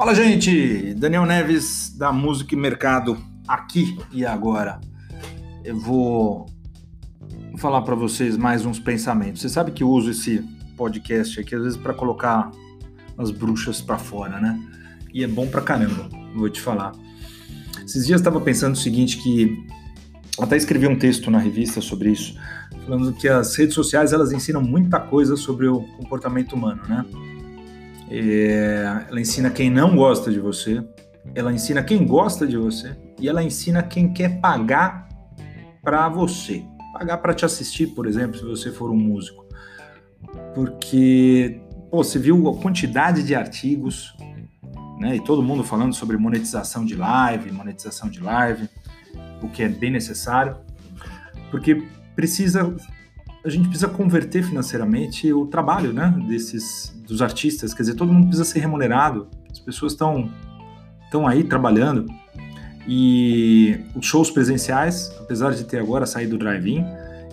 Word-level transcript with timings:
Fala, 0.00 0.14
gente! 0.14 0.94
Daniel 0.94 1.26
Neves 1.26 1.94
da 1.94 2.10
Música 2.10 2.54
e 2.54 2.56
Mercado 2.56 3.18
aqui 3.46 3.98
e 4.10 4.24
agora. 4.24 4.80
Eu 5.62 5.78
vou 5.78 6.46
falar 7.58 7.82
para 7.82 7.94
vocês 7.94 8.34
mais 8.34 8.64
uns 8.64 8.78
pensamentos. 8.78 9.42
Você 9.42 9.50
sabe 9.50 9.72
que 9.72 9.82
eu 9.82 9.90
uso 9.90 10.10
esse 10.10 10.42
podcast 10.74 11.38
aqui 11.38 11.54
às 11.54 11.62
vezes 11.62 11.76
para 11.76 11.92
colocar 11.92 12.50
as 13.18 13.30
bruxas 13.30 13.82
para 13.82 13.98
fora, 13.98 14.40
né? 14.40 14.58
E 15.12 15.22
é 15.22 15.28
bom 15.28 15.46
pra 15.46 15.60
caramba, 15.60 16.08
vou 16.34 16.48
te 16.48 16.62
falar. 16.62 16.92
Esses 17.84 18.06
dias 18.06 18.22
eu 18.22 18.24
estava 18.24 18.40
pensando 18.40 18.76
o 18.76 18.78
seguinte 18.78 19.18
que 19.18 19.54
até 20.40 20.56
escrevi 20.56 20.86
um 20.86 20.98
texto 20.98 21.30
na 21.30 21.38
revista 21.38 21.82
sobre 21.82 22.12
isso, 22.12 22.34
falando 22.86 23.12
que 23.12 23.28
as 23.28 23.54
redes 23.54 23.74
sociais 23.74 24.14
elas 24.14 24.32
ensinam 24.32 24.62
muita 24.62 24.98
coisa 24.98 25.36
sobre 25.36 25.68
o 25.68 25.82
comportamento 25.98 26.54
humano, 26.54 26.80
né? 26.88 27.04
É, 28.10 29.06
ela 29.08 29.20
ensina 29.20 29.50
quem 29.50 29.70
não 29.70 29.94
gosta 29.94 30.32
de 30.32 30.40
você, 30.40 30.82
ela 31.34 31.52
ensina 31.52 31.82
quem 31.82 32.04
gosta 32.04 32.44
de 32.46 32.56
você 32.56 32.96
e 33.20 33.28
ela 33.28 33.42
ensina 33.42 33.82
quem 33.82 34.12
quer 34.12 34.40
pagar 34.40 35.08
para 35.80 36.08
você, 36.08 36.64
pagar 36.92 37.18
para 37.18 37.32
te 37.32 37.44
assistir, 37.44 37.88
por 37.88 38.06
exemplo, 38.06 38.36
se 38.36 38.44
você 38.44 38.72
for 38.72 38.90
um 38.90 38.96
músico, 38.96 39.46
porque 40.54 41.60
pô, 41.90 42.02
você 42.02 42.18
viu 42.18 42.48
a 42.48 42.56
quantidade 42.60 43.22
de 43.22 43.34
artigos, 43.34 44.14
né? 44.98 45.16
E 45.16 45.24
todo 45.24 45.42
mundo 45.42 45.62
falando 45.62 45.94
sobre 45.94 46.16
monetização 46.16 46.84
de 46.84 46.96
live, 46.96 47.52
monetização 47.52 48.10
de 48.10 48.20
live, 48.20 48.68
o 49.40 49.48
que 49.48 49.62
é 49.62 49.68
bem 49.68 49.90
necessário, 49.90 50.56
porque 51.50 51.82
precisa 52.16 52.74
a 53.42 53.48
gente 53.48 53.68
precisa 53.68 53.88
converter 53.88 54.42
financeiramente 54.42 55.32
o 55.32 55.46
trabalho, 55.46 55.94
né, 55.94 56.14
desses 56.28 56.99
dos 57.10 57.20
artistas, 57.20 57.74
quer 57.74 57.82
dizer, 57.82 57.94
todo 57.94 58.12
mundo 58.12 58.28
precisa 58.28 58.44
ser 58.44 58.60
remunerado. 58.60 59.28
As 59.50 59.58
pessoas 59.58 59.92
estão 59.92 60.30
estão 61.04 61.26
aí 61.26 61.42
trabalhando 61.42 62.06
e 62.86 63.80
os 63.96 64.06
shows 64.06 64.30
presenciais, 64.30 65.12
apesar 65.20 65.52
de 65.52 65.64
ter 65.64 65.78
agora 65.78 66.06
saído 66.06 66.32
do 66.32 66.38
drive-in, 66.38 66.84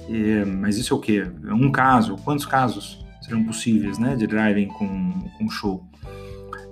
é, 0.09 0.45
mas 0.45 0.77
isso 0.77 0.93
é 0.93 0.97
o 0.97 0.99
quê? 0.99 1.27
É 1.47 1.53
um 1.53 1.71
caso, 1.71 2.15
quantos 2.23 2.45
casos 2.45 3.05
serão 3.21 3.43
possíveis, 3.43 3.99
né, 3.99 4.15
de 4.15 4.25
drive-in 4.25 4.67
com, 4.67 5.13
com 5.37 5.49
show? 5.49 5.85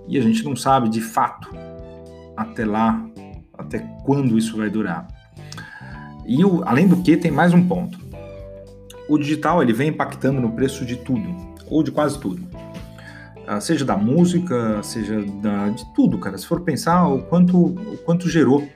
E 0.07 0.17
a 0.17 0.21
gente 0.21 0.43
não 0.43 0.55
sabe 0.55 0.89
de 0.89 1.01
fato 1.01 1.49
até 2.35 2.65
lá, 2.65 3.05
até 3.57 3.79
quando 4.03 4.37
isso 4.37 4.57
vai 4.57 4.69
durar. 4.69 5.07
E 6.25 6.43
o, 6.43 6.63
além 6.65 6.87
do 6.87 6.97
que, 7.03 7.15
tem 7.15 7.31
mais 7.31 7.53
um 7.53 7.67
ponto. 7.67 7.99
O 9.07 9.17
digital 9.17 9.61
ele 9.61 9.73
vem 9.73 9.89
impactando 9.89 10.41
no 10.41 10.51
preço 10.51 10.83
de 10.85 10.95
tudo, 10.95 11.35
ou 11.67 11.83
de 11.83 11.91
quase 11.91 12.19
tudo. 12.19 12.43
Uh, 13.47 13.61
seja 13.61 13.85
da 13.85 13.95
música, 13.95 14.81
seja 14.81 15.23
da, 15.41 15.69
de 15.69 15.85
tudo, 15.93 16.17
cara. 16.17 16.37
Se 16.37 16.47
for 16.47 16.61
pensar 16.61 17.07
o 17.07 17.21
quanto, 17.23 17.57
o 17.57 17.97
quanto 18.03 18.27
gerou 18.27 18.67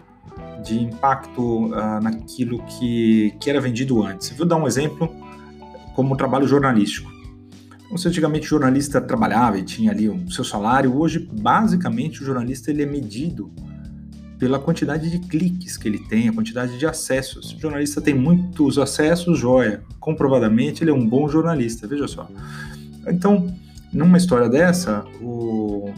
de 0.63 0.83
impacto 0.83 1.67
uh, 1.67 2.01
naquilo 2.01 2.61
que, 2.63 3.33
que 3.39 3.49
era 3.49 3.59
vendido 3.59 4.03
antes. 4.03 4.29
Vou 4.31 4.45
dar 4.45 4.57
um 4.57 4.67
exemplo 4.67 5.09
como 5.95 6.15
trabalho 6.15 6.47
jornalístico. 6.47 7.11
Como 7.87 7.97
se 7.97 8.07
antigamente 8.07 8.45
o 8.45 8.49
jornalista 8.49 9.01
trabalhava 9.01 9.57
e 9.57 9.63
tinha 9.63 9.91
ali 9.91 10.07
o 10.07 10.29
seu 10.29 10.43
salário, 10.43 10.95
hoje 10.95 11.27
basicamente 11.41 12.21
o 12.21 12.25
jornalista 12.25 12.69
ele 12.69 12.83
é 12.83 12.85
medido 12.85 13.51
pela 14.37 14.59
quantidade 14.59 15.09
de 15.09 15.19
cliques 15.19 15.75
que 15.75 15.87
ele 15.87 15.99
tem, 16.07 16.29
a 16.29 16.33
quantidade 16.33 16.77
de 16.77 16.85
acessos. 16.85 17.53
O 17.53 17.59
jornalista 17.59 17.99
tem 17.99 18.13
muitos 18.13 18.77
acessos, 18.77 19.37
joia. 19.37 19.83
Comprovadamente, 19.99 20.83
ele 20.83 20.91
é 20.91 20.93
um 20.93 21.05
bom 21.05 21.27
jornalista, 21.27 21.85
veja 21.85 22.07
só. 22.07 22.29
Então, 23.07 23.53
numa 23.91 24.17
história 24.17 24.49
dessa, 24.49 25.03
o, 25.21 25.91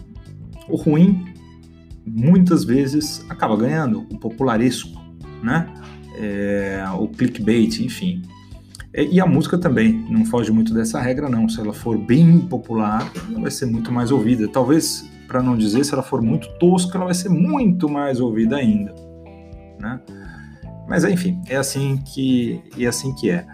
o 0.67 0.75
ruim 0.75 1.25
muitas 2.05 2.63
vezes 2.63 3.25
acaba 3.29 3.55
ganhando, 3.55 4.05
o 4.11 4.17
popularesco, 4.17 4.99
né? 5.43 5.67
É, 6.17 6.83
o 6.97 7.07
clickbait, 7.07 7.79
enfim. 7.79 8.21
E 8.93 9.21
a 9.21 9.25
música 9.25 9.57
também 9.57 10.05
não 10.09 10.25
foge 10.25 10.51
muito 10.51 10.73
dessa 10.73 10.99
regra, 10.99 11.29
não. 11.29 11.47
Se 11.47 11.59
ela 11.61 11.73
for 11.73 11.97
bem 11.97 12.39
popular, 12.39 13.09
ela 13.29 13.41
vai 13.41 13.51
ser 13.51 13.65
muito 13.65 13.91
mais 13.91 14.11
ouvida. 14.11 14.47
Talvez 14.49 15.09
para 15.31 15.41
não 15.41 15.55
dizer 15.55 15.85
se 15.85 15.93
ela 15.93 16.03
for 16.03 16.21
muito 16.21 16.49
tosca, 16.59 16.97
ela 16.97 17.05
vai 17.05 17.13
ser 17.13 17.29
muito 17.29 17.87
mais 17.87 18.19
ouvida 18.19 18.57
ainda, 18.57 18.93
né? 19.79 20.01
Mas 20.89 21.05
enfim, 21.05 21.41
é 21.47 21.55
assim 21.55 21.95
que 22.05 22.61
é 22.77 22.85
assim 22.85 23.15
que 23.15 23.29
é. 23.29 23.45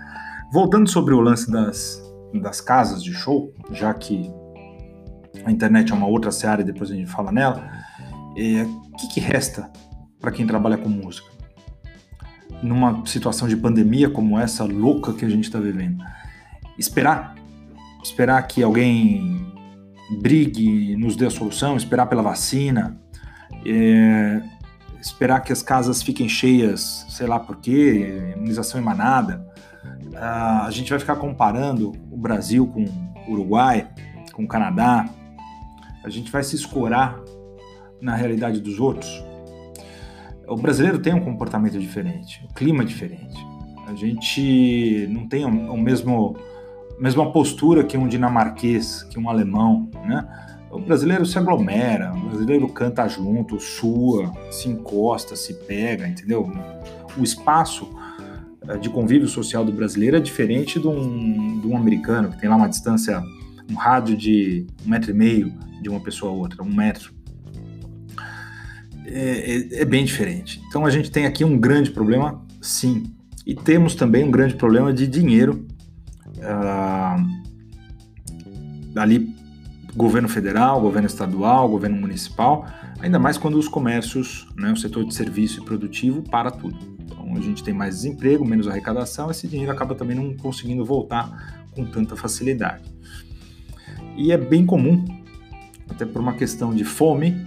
Voltando 0.51 0.89
sobre 0.89 1.13
o 1.13 1.21
lance 1.21 1.51
das, 1.51 2.01
das 2.33 2.61
casas 2.61 3.03
de 3.03 3.13
show, 3.13 3.53
já 3.71 3.93
que 3.93 4.31
a 5.45 5.51
internet 5.51 5.91
é 5.91 5.95
uma 5.95 6.07
outra 6.07 6.31
seara 6.31 6.61
e 6.61 6.65
depois 6.65 6.91
a 6.91 6.95
gente 6.95 7.09
fala 7.09 7.31
nela, 7.31 7.69
é, 8.35 8.63
o 8.63 8.91
que, 8.97 9.07
que 9.13 9.19
resta 9.19 9.71
para 10.19 10.31
quem 10.31 10.45
trabalha 10.45 10.77
com 10.77 10.89
música? 10.89 11.27
Numa 12.61 13.05
situação 13.05 13.47
de 13.47 13.55
pandemia 13.55 14.09
como 14.09 14.39
essa 14.39 14.63
louca 14.63 15.13
que 15.13 15.23
a 15.23 15.29
gente 15.29 15.45
está 15.45 15.59
vivendo, 15.59 16.03
esperar, 16.77 17.35
esperar 18.03 18.41
que 18.47 18.63
alguém 18.63 19.47
brigue, 20.21 20.95
nos 20.95 21.15
dê 21.15 21.25
a 21.25 21.29
solução, 21.29 21.75
esperar 21.75 22.07
pela 22.07 22.21
vacina, 22.21 22.99
é, 23.65 24.41
esperar 24.99 25.41
que 25.41 25.51
as 25.51 25.61
casas 25.61 26.01
fiquem 26.01 26.27
cheias, 26.27 27.05
sei 27.09 27.27
lá 27.27 27.39
por 27.39 27.57
quê, 27.57 28.33
imunização 28.35 28.79
emanada. 28.79 29.45
Ah, 30.15 30.65
a 30.65 30.71
gente 30.71 30.89
vai 30.89 30.99
ficar 30.99 31.15
comparando 31.15 31.93
o 32.17 32.19
Brasil 32.19 32.65
com 32.65 32.83
o 32.83 33.31
Uruguai, 33.31 33.87
com 34.33 34.43
o 34.43 34.47
Canadá. 34.47 35.07
A 36.03 36.09
gente 36.09 36.31
vai 36.31 36.41
se 36.41 36.55
escorar 36.55 37.21
na 38.01 38.15
realidade 38.15 38.59
dos 38.59 38.79
outros. 38.79 39.23
O 40.47 40.55
brasileiro 40.55 40.97
tem 40.97 41.13
um 41.13 41.19
comportamento 41.19 41.77
diferente, 41.77 42.43
um 42.43 42.53
clima 42.53 42.83
diferente. 42.83 43.37
A 43.85 43.93
gente 43.93 45.07
não 45.11 45.27
tem 45.27 45.45
o 45.45 45.77
mesmo 45.77 46.35
mesma 46.99 47.31
postura 47.31 47.83
que 47.83 47.95
um 47.95 48.07
dinamarquês, 48.07 49.03
que 49.03 49.19
um 49.19 49.29
alemão, 49.29 49.87
né? 50.03 50.27
O 50.71 50.79
brasileiro 50.79 51.25
se 51.25 51.37
aglomera, 51.37 52.11
o 52.11 52.29
brasileiro 52.29 52.67
canta 52.69 53.07
junto, 53.07 53.59
sua, 53.59 54.31
se 54.49 54.67
encosta, 54.67 55.35
se 55.35 55.53
pega, 55.53 56.07
entendeu? 56.07 56.51
O 57.15 57.23
espaço 57.23 57.87
de 58.75 58.89
convívio 58.89 59.27
social 59.27 59.63
do 59.63 59.71
brasileiro 59.71 60.17
é 60.17 60.19
diferente 60.19 60.79
de 60.79 60.87
um, 60.87 61.61
de 61.61 61.67
um 61.67 61.77
americano, 61.77 62.29
que 62.29 62.39
tem 62.39 62.49
lá 62.49 62.55
uma 62.55 62.67
distância, 62.67 63.23
um 63.69 63.75
rádio 63.75 64.17
de 64.17 64.67
um 64.85 64.89
metro 64.89 65.11
e 65.11 65.13
meio 65.13 65.53
de 65.81 65.89
uma 65.89 65.99
pessoa 65.99 66.31
a 66.31 66.35
outra, 66.35 66.63
um 66.63 66.73
metro. 66.73 67.13
É, 69.05 69.55
é, 69.55 69.81
é 69.81 69.85
bem 69.85 70.03
diferente. 70.03 70.61
Então 70.67 70.85
a 70.85 70.89
gente 70.89 71.09
tem 71.09 71.25
aqui 71.25 71.45
um 71.45 71.57
grande 71.57 71.91
problema, 71.91 72.41
sim. 72.61 73.03
E 73.45 73.55
temos 73.55 73.95
também 73.95 74.25
um 74.25 74.31
grande 74.31 74.55
problema 74.55 74.93
de 74.93 75.07
dinheiro 75.07 75.65
uh, 76.39 77.25
ali 78.99 79.33
governo 79.95 80.27
federal, 80.27 80.81
governo 80.81 81.07
estadual, 81.07 81.69
governo 81.69 81.95
municipal, 81.95 82.67
ainda 82.99 83.17
mais 83.17 83.37
quando 83.37 83.57
os 83.57 83.67
comércios, 83.67 84.47
né, 84.55 84.71
o 84.71 84.75
setor 84.75 85.05
de 85.05 85.13
serviço 85.13 85.61
e 85.61 85.65
produtivo 85.65 86.21
para 86.21 86.51
tudo. 86.51 86.96
A 87.37 87.41
gente 87.41 87.63
tem 87.63 87.73
mais 87.73 87.95
desemprego, 87.95 88.45
menos 88.45 88.67
arrecadação, 88.67 89.29
esse 89.31 89.47
dinheiro 89.47 89.71
acaba 89.71 89.95
também 89.95 90.15
não 90.15 90.35
conseguindo 90.35 90.83
voltar 90.83 91.65
com 91.71 91.85
tanta 91.85 92.15
facilidade. 92.15 92.83
E 94.15 94.31
é 94.31 94.37
bem 94.37 94.65
comum, 94.65 95.05
até 95.89 96.05
por 96.05 96.21
uma 96.21 96.33
questão 96.33 96.73
de 96.73 96.83
fome, 96.83 97.45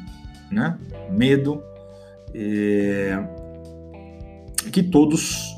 né, 0.50 0.78
medo, 1.10 1.62
é, 2.34 3.18
que 4.72 4.82
todos 4.82 5.54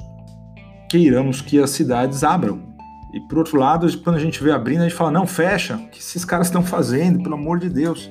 queiramos 0.88 1.40
que 1.40 1.58
as 1.58 1.70
cidades 1.70 2.24
abram 2.24 2.72
e 3.12 3.20
por 3.20 3.38
outro 3.38 3.58
lado, 3.58 3.86
quando 3.98 4.16
a 4.16 4.18
gente 4.18 4.42
vê 4.42 4.50
abrindo, 4.50 4.80
a 4.80 4.88
gente 4.88 4.96
fala: 4.96 5.10
não, 5.10 5.26
fecha, 5.26 5.76
o 5.76 5.88
que 5.88 6.00
esses 6.00 6.24
caras 6.24 6.46
estão 6.46 6.62
fazendo, 6.64 7.22
pelo 7.22 7.34
amor 7.34 7.58
de 7.58 7.68
Deus, 7.68 8.10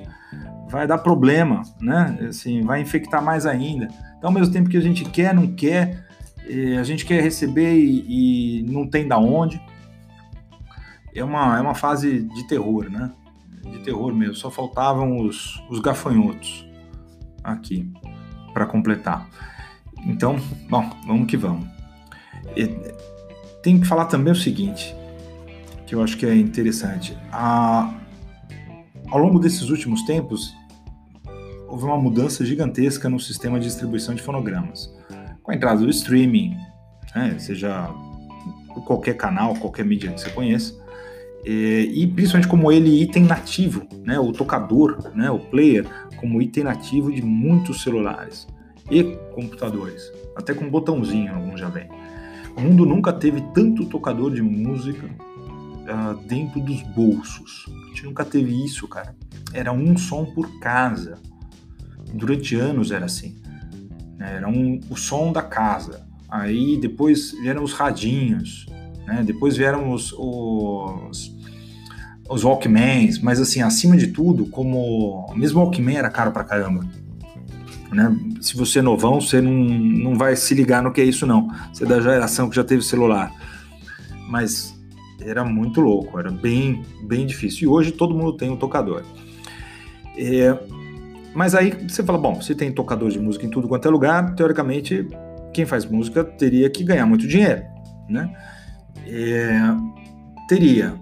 vai 0.69 0.85
dar 0.85 0.99
problema, 0.99 1.63
né? 1.81 2.27
Assim, 2.29 2.61
vai 2.61 2.79
infectar 2.81 3.23
mais 3.23 3.47
ainda. 3.47 3.87
Então, 4.17 4.29
ao 4.29 4.31
mesmo 4.31 4.53
tempo 4.53 4.69
que 4.69 4.77
a 4.77 4.81
gente 4.81 5.03
quer, 5.05 5.33
não 5.33 5.47
quer, 5.47 6.05
a 6.77 6.83
gente 6.83 7.05
quer 7.05 7.21
receber 7.21 7.75
e, 7.75 8.59
e 8.59 8.63
não 8.63 8.87
tem 8.87 9.07
da 9.07 9.17
onde. 9.17 9.61
É 11.13 11.23
uma, 11.23 11.57
é 11.57 11.61
uma 11.61 11.75
fase 11.75 12.23
de 12.23 12.47
terror, 12.47 12.89
né? 12.89 13.11
De 13.71 13.79
terror 13.79 14.13
mesmo. 14.13 14.35
Só 14.35 14.49
faltavam 14.49 15.19
os, 15.19 15.61
os 15.69 15.79
gafanhotos 15.79 16.65
aqui 17.43 17.91
para 18.53 18.65
completar. 18.65 19.27
Então, 20.05 20.39
bom, 20.69 20.89
vamos 21.05 21.27
que 21.27 21.37
vamos. 21.37 21.67
Tem 23.61 23.79
que 23.79 23.85
falar 23.85 24.05
também 24.05 24.33
o 24.33 24.35
seguinte, 24.35 24.95
que 25.85 25.93
eu 25.93 26.03
acho 26.03 26.17
que 26.17 26.25
é 26.25 26.35
interessante. 26.35 27.17
A, 27.31 27.93
ao 29.09 29.19
longo 29.19 29.39
desses 29.39 29.69
últimos 29.69 30.03
tempos, 30.03 30.55
houve 31.67 31.85
uma 31.85 31.97
mudança 31.97 32.43
gigantesca 32.43 33.07
no 33.09 33.19
sistema 33.19 33.59
de 33.59 33.67
distribuição 33.67 34.15
de 34.15 34.21
fonogramas. 34.21 34.91
Com 35.51 35.55
a 35.55 35.57
entrada 35.57 35.81
do 35.81 35.89
streaming, 35.89 36.55
né, 37.13 37.35
seja 37.37 37.93
qualquer 38.85 39.17
canal, 39.17 39.53
qualquer 39.55 39.83
mídia 39.83 40.09
que 40.09 40.21
você 40.21 40.29
conheça, 40.29 40.73
é, 41.43 41.51
e 41.51 42.07
principalmente 42.07 42.47
como 42.47 42.71
ele 42.71 43.01
item 43.01 43.25
nativo, 43.25 43.85
né, 44.05 44.17
o 44.17 44.31
tocador, 44.31 45.11
né, 45.13 45.29
o 45.29 45.39
player, 45.39 45.85
como 46.15 46.41
item 46.41 46.63
nativo 46.63 47.11
de 47.11 47.21
muitos 47.21 47.81
celulares 47.81 48.47
e 48.89 49.03
computadores, 49.35 50.09
até 50.37 50.53
com 50.53 50.69
botãozinho 50.69 51.35
alguns 51.35 51.59
já 51.59 51.67
vem. 51.67 51.89
O 52.55 52.61
mundo 52.61 52.85
nunca 52.85 53.11
teve 53.11 53.41
tanto 53.53 53.85
tocador 53.87 54.33
de 54.33 54.41
música 54.41 55.05
uh, 55.05 56.15
dentro 56.29 56.61
dos 56.61 56.81
bolsos. 56.95 57.65
A 57.67 57.87
gente 57.89 58.05
nunca 58.05 58.23
teve 58.23 58.63
isso, 58.63 58.87
cara. 58.87 59.13
Era 59.51 59.73
um 59.73 59.97
som 59.97 60.23
por 60.23 60.59
casa. 60.59 61.17
Durante 62.13 62.55
anos 62.55 62.91
era 62.91 63.05
assim. 63.05 63.40
Né? 64.21 64.35
Era 64.35 64.47
um, 64.47 64.79
o 64.87 64.95
som 64.95 65.33
da 65.33 65.41
casa. 65.41 66.05
Aí 66.29 66.77
depois 66.77 67.31
vieram 67.31 67.63
os 67.63 67.73
radinhos, 67.73 68.67
né? 69.05 69.23
depois 69.25 69.57
vieram 69.57 69.91
os, 69.91 70.13
os, 70.13 71.35
os 72.29 72.43
Walkmans, 72.43 73.19
mas 73.19 73.41
assim, 73.41 73.61
acima 73.61 73.97
de 73.97 74.07
tudo, 74.07 74.45
como. 74.45 75.25
Mesmo 75.35 75.59
o 75.59 75.63
Walkman 75.63 75.97
era 75.97 76.09
caro 76.09 76.31
pra 76.31 76.43
caramba. 76.43 76.85
Né? 77.91 78.15
Se 78.39 78.55
você 78.55 78.79
é 78.79 78.81
novão, 78.81 79.19
você 79.19 79.41
não, 79.41 79.51
não 79.51 80.15
vai 80.15 80.35
se 80.35 80.53
ligar 80.53 80.83
no 80.83 80.93
que 80.93 81.01
é 81.01 81.03
isso, 81.03 81.25
não. 81.25 81.49
Você 81.73 81.83
é 81.83 81.87
da 81.87 81.99
geração 81.99 82.47
que 82.47 82.55
já 82.55 82.63
teve 82.63 82.83
celular. 82.83 83.33
Mas 84.29 84.73
era 85.19 85.43
muito 85.43 85.81
louco, 85.81 86.17
era 86.17 86.31
bem, 86.31 86.85
bem 87.03 87.25
difícil. 87.25 87.63
E 87.63 87.67
hoje 87.67 87.91
todo 87.91 88.15
mundo 88.15 88.37
tem 88.37 88.49
um 88.49 88.55
tocador. 88.55 89.03
É, 90.15 90.57
mas 91.33 91.55
aí 91.55 91.71
você 91.87 92.03
fala, 92.03 92.17
bom, 92.17 92.41
se 92.41 92.55
tem 92.55 92.71
tocador 92.71 93.09
de 93.09 93.19
música 93.19 93.45
em 93.45 93.49
tudo 93.49 93.67
quanto 93.67 93.87
é 93.87 93.91
lugar, 93.91 94.35
teoricamente 94.35 95.07
quem 95.53 95.65
faz 95.65 95.85
música 95.85 96.23
teria 96.23 96.69
que 96.69 96.83
ganhar 96.83 97.05
muito 97.05 97.27
dinheiro, 97.27 97.63
né? 98.09 98.31
É, 99.07 99.59
teria, 100.47 100.93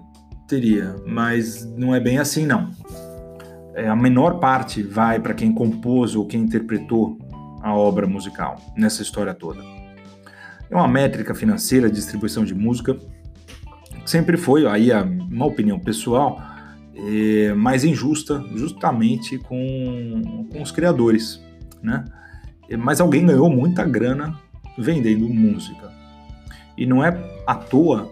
teria, 0.46 0.96
mas 1.06 1.64
não 1.76 1.94
é 1.94 2.00
bem 2.00 2.18
assim 2.18 2.46
não. 2.46 2.70
É, 3.74 3.88
a 3.88 3.96
menor 3.96 4.40
parte 4.40 4.82
vai 4.82 5.18
para 5.20 5.34
quem 5.34 5.52
compôs 5.52 6.14
ou 6.14 6.26
quem 6.26 6.42
interpretou 6.42 7.16
a 7.62 7.74
obra 7.74 8.06
musical 8.06 8.56
nessa 8.76 9.02
história 9.02 9.34
toda. 9.34 9.60
É 10.70 10.76
uma 10.76 10.88
métrica 10.88 11.34
financeira 11.34 11.88
de 11.88 11.96
distribuição 11.96 12.44
de 12.44 12.54
música 12.54 12.96
sempre 14.10 14.36
foi, 14.36 14.66
aí 14.66 14.92
a 14.92 15.02
uma 15.02 15.46
opinião 15.46 15.78
pessoal, 15.78 16.40
é, 16.94 17.54
mais 17.54 17.84
injusta, 17.84 18.44
justamente 18.54 19.38
com, 19.38 20.48
com 20.52 20.62
os 20.62 20.70
criadores, 20.70 21.40
né? 21.82 22.04
É, 22.68 22.76
mas 22.76 23.00
alguém 23.00 23.26
ganhou 23.26 23.50
muita 23.50 23.84
grana 23.84 24.38
vendendo 24.78 25.28
música. 25.28 25.90
E 26.76 26.86
não 26.86 27.04
é 27.04 27.16
à 27.46 27.54
toa 27.54 28.10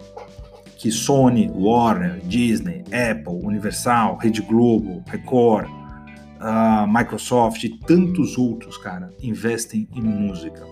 que 0.77 0.91
Sony, 0.91 1.49
Warner, 1.53 2.19
Disney, 2.25 2.83
Apple, 2.87 3.45
Universal, 3.45 4.17
Rede 4.17 4.41
Globo, 4.41 5.03
Record, 5.07 5.67
uh, 5.67 6.87
Microsoft 6.87 7.63
e 7.63 7.69
tantos 7.69 8.37
outros, 8.37 8.77
cara, 8.77 9.11
investem 9.21 9.87
em 9.93 10.01
música. 10.01 10.65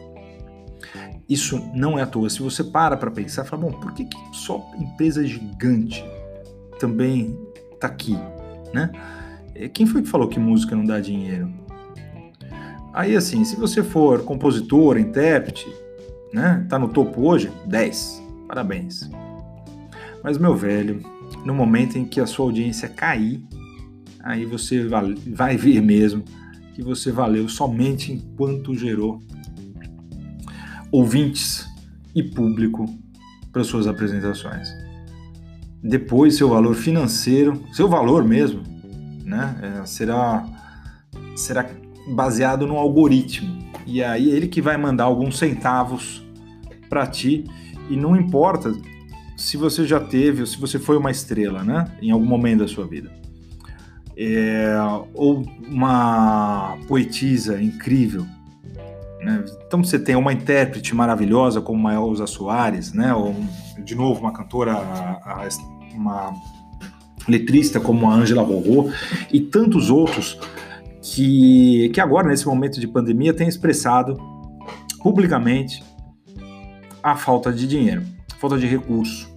Isso 1.28 1.62
não 1.74 2.00
é 2.00 2.04
à 2.04 2.06
toa. 2.06 2.30
Se 2.30 2.42
você 2.42 2.64
para 2.64 2.96
para 2.96 3.12
pensar, 3.12 3.44
fala, 3.44 3.64
bom, 3.64 3.72
por 3.72 3.94
que, 3.94 4.06
que 4.06 4.18
só 4.32 4.66
empresa 4.80 5.26
gigante 5.26 6.06
também 6.80 7.38
tá 7.80 7.88
aqui, 7.88 8.18
né? 8.74 8.92
Quem 9.74 9.86
foi 9.86 10.02
que 10.02 10.08
falou 10.08 10.28
que 10.28 10.40
música 10.40 10.76
não 10.76 10.86
dá 10.86 11.00
dinheiro? 11.00 11.52
Aí, 12.94 13.16
assim, 13.16 13.44
se 13.44 13.56
você 13.56 13.84
for 13.84 14.24
compositor, 14.24 14.98
intérprete, 14.98 15.68
né? 16.34 16.66
Tá 16.70 16.78
no 16.80 16.90
topo 16.90 17.22
hoje? 17.22 17.52
10. 17.66 18.24
Parabéns. 18.48 19.10
Mas, 20.24 20.38
meu 20.38 20.56
velho, 20.56 21.02
no 21.46 21.54
momento 21.54 21.98
em 21.98 22.06
que 22.06 22.20
a 22.20 22.26
sua 22.26 22.46
audiência 22.46 22.90
cair, 22.90 23.44
aí 24.20 24.46
você 24.46 24.88
vai 25.28 25.58
ver 25.58 25.82
mesmo 25.82 26.24
que 26.74 26.84
você 26.84 27.12
valeu 27.12 27.48
somente 27.50 28.12
enquanto 28.12 28.76
gerou 28.76 29.22
ouvintes 30.92 31.68
e 32.16 32.24
público 32.24 32.86
para 33.52 33.64
suas 33.64 33.88
apresentações. 33.88 34.70
Depois, 35.84 36.36
seu 36.36 36.50
valor 36.50 36.76
financeiro, 36.76 37.64
seu 37.72 37.88
valor 37.88 38.24
mesmo, 38.24 38.64
né, 39.24 39.82
é, 39.82 39.86
será, 39.86 40.46
será 41.36 41.70
baseado 42.14 42.66
no 42.66 42.78
algoritmo. 42.78 43.58
E 43.86 44.04
aí 44.04 44.30
ele 44.30 44.48
que 44.48 44.62
vai 44.62 44.78
mandar 44.78 45.06
alguns 45.06 45.38
centavos 45.38 46.24
para 46.90 47.06
ti 47.08 47.46
e 47.90 47.96
não 47.96 48.16
importa 48.16 48.74
se 49.36 49.56
você 49.56 49.86
já 49.86 50.00
teve 50.00 50.42
ou 50.42 50.48
se 50.48 50.60
você 50.60 50.80
foi 50.80 50.98
uma 50.98 51.12
estrela, 51.12 51.64
né, 51.64 51.86
em 52.02 52.12
algum 52.12 52.26
momento 52.26 52.60
da 52.60 52.68
sua 52.68 52.88
vida. 52.88 53.12
É, 54.18 54.76
ou 55.14 55.46
uma 55.70 56.76
poetisa 56.88 57.62
incrível 57.62 58.26
né? 59.28 59.44
Então 59.68 59.84
você 59.84 60.00
tem 60.00 60.16
uma 60.16 60.32
intérprete 60.32 60.96
maravilhosa 60.96 61.60
como 61.60 61.86
a 61.90 61.94
Elza 61.94 62.26
Soares, 62.26 62.94
né? 62.94 63.14
ou 63.14 63.36
de 63.84 63.94
novo 63.94 64.22
uma 64.22 64.32
cantora, 64.32 64.78
uma 65.94 66.34
letrista 67.28 67.78
como 67.78 68.10
a 68.10 68.14
Angela 68.14 68.42
Borro 68.42 68.90
e 69.32 69.42
tantos 69.42 69.90
outros 69.90 70.40
que, 71.02 71.90
que 71.94 72.00
agora, 72.00 72.30
nesse 72.30 72.48
momento 72.48 72.80
de 72.80 72.88
pandemia, 72.88 73.34
têm 73.34 73.50
expressado 73.50 74.16
publicamente 75.04 75.84
a 77.04 77.18
falta 77.18 77.52
de 77.52 77.68
dinheiro, 77.68 78.04
falta 78.40 78.58
de 78.58 78.66
recurso. 78.66 79.30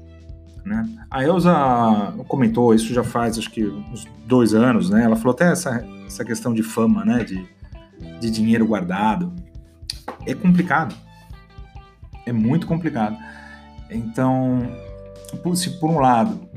Né? 0.65 0.89
A 1.11 1.25
Elza 1.25 2.15
comentou, 2.29 2.73
isso 2.73 2.95
já 2.95 3.03
faz 3.03 3.39
acho 3.39 3.51
que 3.51 3.65
uns 3.65 4.07
dois 4.25 4.55
anos, 4.55 4.89
né? 4.89 5.03
ela 5.03 5.17
falou 5.17 5.33
até 5.33 5.51
essa, 5.51 5.85
essa 6.07 6.25
questão 6.25 6.55
de 6.55 6.63
fama, 6.63 7.05
né? 7.05 7.25
de, 7.25 7.45
de 8.21 8.31
dinheiro 8.31 8.65
guardado 8.65 9.33
é 10.27 10.35
complicado. 10.35 10.95
É 12.27 12.33
muito 12.33 12.67
complicado. 12.67 13.17
Então, 13.91 14.71
se 15.55 15.71
por 15.79 15.91
um 15.91 15.99
lado 15.99 16.49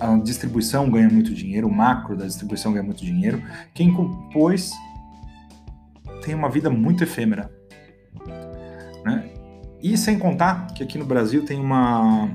a 0.00 0.16
distribuição 0.18 0.90
ganha 0.90 1.08
muito 1.08 1.32
dinheiro, 1.32 1.68
o 1.68 1.72
macro 1.72 2.16
da 2.16 2.26
distribuição 2.26 2.72
ganha 2.72 2.84
muito 2.84 3.04
dinheiro, 3.04 3.42
quem 3.72 3.92
compôs 3.92 4.72
tem 6.22 6.34
uma 6.34 6.48
vida 6.48 6.70
muito 6.70 7.02
efêmera. 7.04 7.50
Né? 9.04 9.30
E 9.82 9.96
sem 9.96 10.18
contar 10.18 10.66
que 10.68 10.82
aqui 10.82 10.98
no 10.98 11.04
Brasil 11.04 11.44
tem 11.44 11.60
uma 11.60 12.30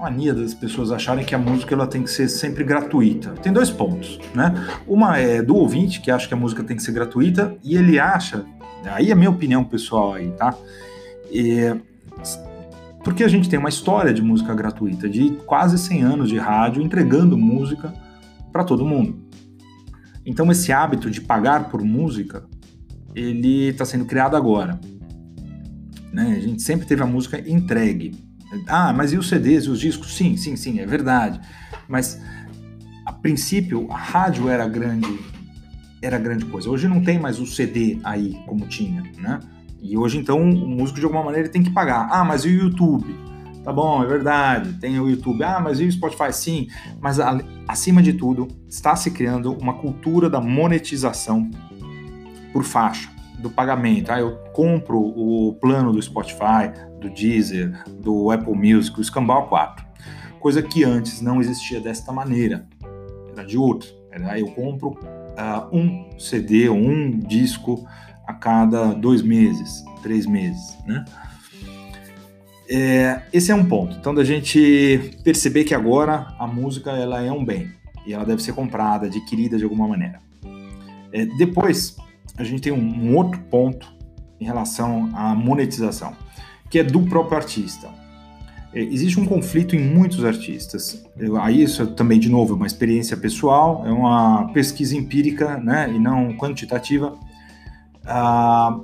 mania 0.00 0.34
das 0.34 0.52
pessoas 0.52 0.92
acharem 0.92 1.24
que 1.24 1.34
a 1.34 1.38
música 1.38 1.74
ela 1.74 1.86
tem 1.86 2.02
que 2.02 2.10
ser 2.10 2.28
sempre 2.28 2.62
gratuita. 2.62 3.30
Tem 3.42 3.52
dois 3.52 3.70
pontos, 3.70 4.20
né? 4.34 4.52
Uma 4.86 5.18
é 5.18 5.40
do 5.40 5.56
ouvinte 5.56 6.00
que 6.00 6.10
acha 6.10 6.28
que 6.28 6.34
a 6.34 6.36
música 6.36 6.62
tem 6.62 6.76
que 6.76 6.82
ser 6.82 6.92
gratuita 6.92 7.56
e 7.62 7.76
ele 7.76 7.98
acha 7.98 8.44
Aí 8.86 9.10
é 9.10 9.14
minha 9.14 9.30
opinião 9.30 9.64
pessoal 9.64 10.14
aí, 10.14 10.30
tá? 10.32 10.54
E, 11.30 11.74
porque 13.02 13.22
a 13.22 13.28
gente 13.28 13.48
tem 13.48 13.58
uma 13.58 13.68
história 13.68 14.12
de 14.12 14.22
música 14.22 14.54
gratuita, 14.54 15.08
de 15.08 15.30
quase 15.46 15.78
100 15.78 16.02
anos 16.02 16.28
de 16.28 16.38
rádio 16.38 16.82
entregando 16.82 17.36
música 17.36 17.92
para 18.52 18.64
todo 18.64 18.84
mundo. 18.84 19.22
Então 20.24 20.50
esse 20.50 20.72
hábito 20.72 21.10
de 21.10 21.20
pagar 21.20 21.68
por 21.68 21.82
música, 21.82 22.46
ele 23.14 23.68
está 23.68 23.84
sendo 23.84 24.06
criado 24.06 24.36
agora. 24.36 24.80
Né? 26.12 26.34
A 26.36 26.40
gente 26.40 26.62
sempre 26.62 26.86
teve 26.86 27.02
a 27.02 27.06
música 27.06 27.38
entregue. 27.48 28.12
Ah, 28.68 28.92
mas 28.92 29.12
e 29.12 29.18
os 29.18 29.28
CDs 29.28 29.64
e 29.64 29.70
os 29.70 29.80
discos? 29.80 30.14
Sim, 30.14 30.36
sim, 30.36 30.56
sim, 30.56 30.78
é 30.78 30.86
verdade. 30.86 31.40
Mas 31.88 32.20
a 33.04 33.12
princípio 33.12 33.90
a 33.90 33.96
rádio 33.96 34.48
era 34.48 34.66
grande 34.66 35.18
era 36.04 36.18
grande 36.18 36.44
coisa. 36.44 36.68
Hoje 36.68 36.86
não 36.86 37.02
tem 37.02 37.18
mais 37.18 37.40
o 37.40 37.46
CD 37.46 37.98
aí 38.04 38.34
como 38.46 38.66
tinha, 38.66 39.02
né? 39.18 39.40
E 39.80 39.96
hoje 39.96 40.18
então 40.18 40.40
o 40.40 40.68
músico 40.68 40.98
de 40.98 41.04
alguma 41.04 41.24
maneira 41.24 41.48
tem 41.48 41.62
que 41.62 41.70
pagar. 41.70 42.08
Ah, 42.10 42.24
mas 42.24 42.44
e 42.44 42.48
o 42.48 42.64
YouTube? 42.64 43.14
Tá 43.62 43.72
bom, 43.72 44.02
é 44.02 44.06
verdade, 44.06 44.74
tem 44.74 45.00
o 45.00 45.08
YouTube. 45.08 45.42
Ah, 45.42 45.58
mas 45.58 45.80
e 45.80 45.84
o 45.84 45.92
Spotify? 45.92 46.32
Sim, 46.32 46.68
mas 47.00 47.18
acima 47.66 48.02
de 48.02 48.12
tudo 48.12 48.46
está 48.68 48.94
se 48.94 49.10
criando 49.10 49.52
uma 49.54 49.74
cultura 49.74 50.28
da 50.28 50.40
monetização 50.40 51.50
por 52.52 52.62
faixa, 52.62 53.10
do 53.38 53.48
pagamento. 53.48 54.10
Ah, 54.10 54.20
eu 54.20 54.36
compro 54.52 54.98
o 54.98 55.54
plano 55.54 55.92
do 55.92 56.02
Spotify, 56.02 56.70
do 57.00 57.08
Deezer, 57.08 57.82
do 58.00 58.30
Apple 58.30 58.54
Music, 58.54 58.98
o 58.98 59.02
Escambau 59.02 59.48
4. 59.48 59.84
Coisa 60.38 60.62
que 60.62 60.84
antes 60.84 61.22
não 61.22 61.40
existia 61.40 61.80
desta 61.80 62.12
maneira, 62.12 62.68
era 63.32 63.44
de 63.44 63.56
outro. 63.56 63.88
Era, 64.10 64.38
eu 64.38 64.46
compro 64.48 64.98
uh, 65.34 65.76
um 65.76 66.18
CD 66.18 66.68
ou 66.68 66.76
um 66.76 67.18
disco 67.18 67.86
a 68.26 68.32
cada 68.32 68.92
dois 68.94 69.22
meses, 69.22 69.84
três 70.02 70.26
meses, 70.26 70.76
né? 70.86 71.04
É, 72.68 73.22
esse 73.32 73.52
é 73.52 73.54
um 73.54 73.64
ponto. 73.64 73.96
Então, 73.96 74.14
da 74.14 74.24
gente 74.24 75.18
perceber 75.22 75.64
que 75.64 75.74
agora 75.74 76.34
a 76.38 76.46
música 76.46 76.92
ela 76.92 77.22
é 77.22 77.30
um 77.30 77.44
bem 77.44 77.70
e 78.06 78.14
ela 78.14 78.24
deve 78.24 78.42
ser 78.42 78.54
comprada, 78.54 79.06
adquirida 79.06 79.58
de 79.58 79.64
alguma 79.64 79.86
maneira. 79.86 80.20
É, 81.12 81.26
depois, 81.26 81.96
a 82.36 82.44
gente 82.44 82.62
tem 82.62 82.72
um, 82.72 82.78
um, 82.78 83.16
outro 83.16 83.40
ponto 83.50 83.92
em 84.40 84.44
relação 84.44 85.10
à 85.14 85.34
monetização, 85.34 86.16
que 86.70 86.78
é 86.78 86.82
do 86.84 87.02
próprio 87.02 87.36
artista. 87.36 87.88
É, 88.74 88.80
existe 88.80 89.20
um 89.20 89.24
conflito 89.24 89.76
em 89.76 89.80
muitos 89.80 90.24
artistas. 90.24 91.04
Eu, 91.16 91.40
aí 91.40 91.62
isso 91.62 91.82
é 91.82 91.86
também, 91.86 92.18
de 92.18 92.28
novo, 92.28 92.54
é 92.54 92.56
uma 92.56 92.66
experiência 92.66 93.16
pessoal, 93.16 93.84
é 93.86 93.92
uma 93.92 94.52
pesquisa 94.52 94.96
empírica, 94.96 95.56
né, 95.58 95.90
e 95.94 95.98
não 95.98 96.36
quantitativa. 96.36 97.14
Ah, 98.04 98.80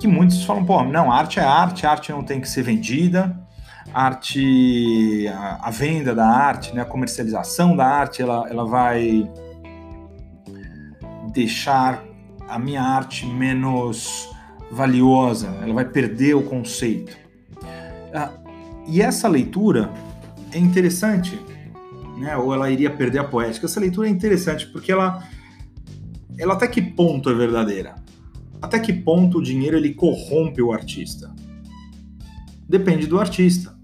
que 0.00 0.08
muitos 0.08 0.42
falam, 0.44 0.64
pô, 0.64 0.82
não, 0.82 1.12
arte 1.12 1.38
é 1.38 1.44
arte, 1.44 1.86
arte 1.86 2.10
não 2.10 2.24
tem 2.24 2.40
que 2.40 2.48
ser 2.48 2.62
vendida, 2.62 3.38
arte, 3.94 5.28
a, 5.28 5.68
a 5.68 5.70
venda 5.70 6.14
da 6.14 6.26
arte, 6.26 6.74
né, 6.74 6.82
a 6.82 6.86
comercialização 6.86 7.76
da 7.76 7.86
arte, 7.86 8.20
ela, 8.22 8.48
ela 8.48 8.66
vai 8.66 9.30
deixar 11.32 12.02
a 12.48 12.58
minha 12.58 12.82
arte 12.82 13.26
menos 13.26 14.28
valiosa, 14.72 15.48
ela 15.62 15.74
vai 15.74 15.84
perder 15.84 16.34
o 16.34 16.42
conceito. 16.42 17.19
Ah, 18.14 18.32
e 18.86 19.00
essa 19.00 19.28
leitura 19.28 19.90
é 20.52 20.58
interessante, 20.58 21.38
né? 22.18 22.36
ou 22.36 22.52
ela 22.52 22.70
iria 22.70 22.90
perder 22.90 23.18
a 23.18 23.24
poética. 23.24 23.66
Essa 23.66 23.80
leitura 23.80 24.08
é 24.08 24.10
interessante 24.10 24.66
porque 24.66 24.90
ela, 24.90 25.22
ela 26.38 26.54
até 26.54 26.66
que 26.66 26.82
ponto 26.82 27.28
é 27.30 27.34
verdadeira? 27.34 27.96
Até 28.60 28.78
que 28.78 28.92
ponto 28.92 29.38
o 29.38 29.42
dinheiro 29.42 29.76
ele 29.76 29.94
corrompe 29.94 30.60
o 30.60 30.72
artista? 30.72 31.34
Depende 32.68 33.06
do 33.06 33.18
artista. 33.18 33.74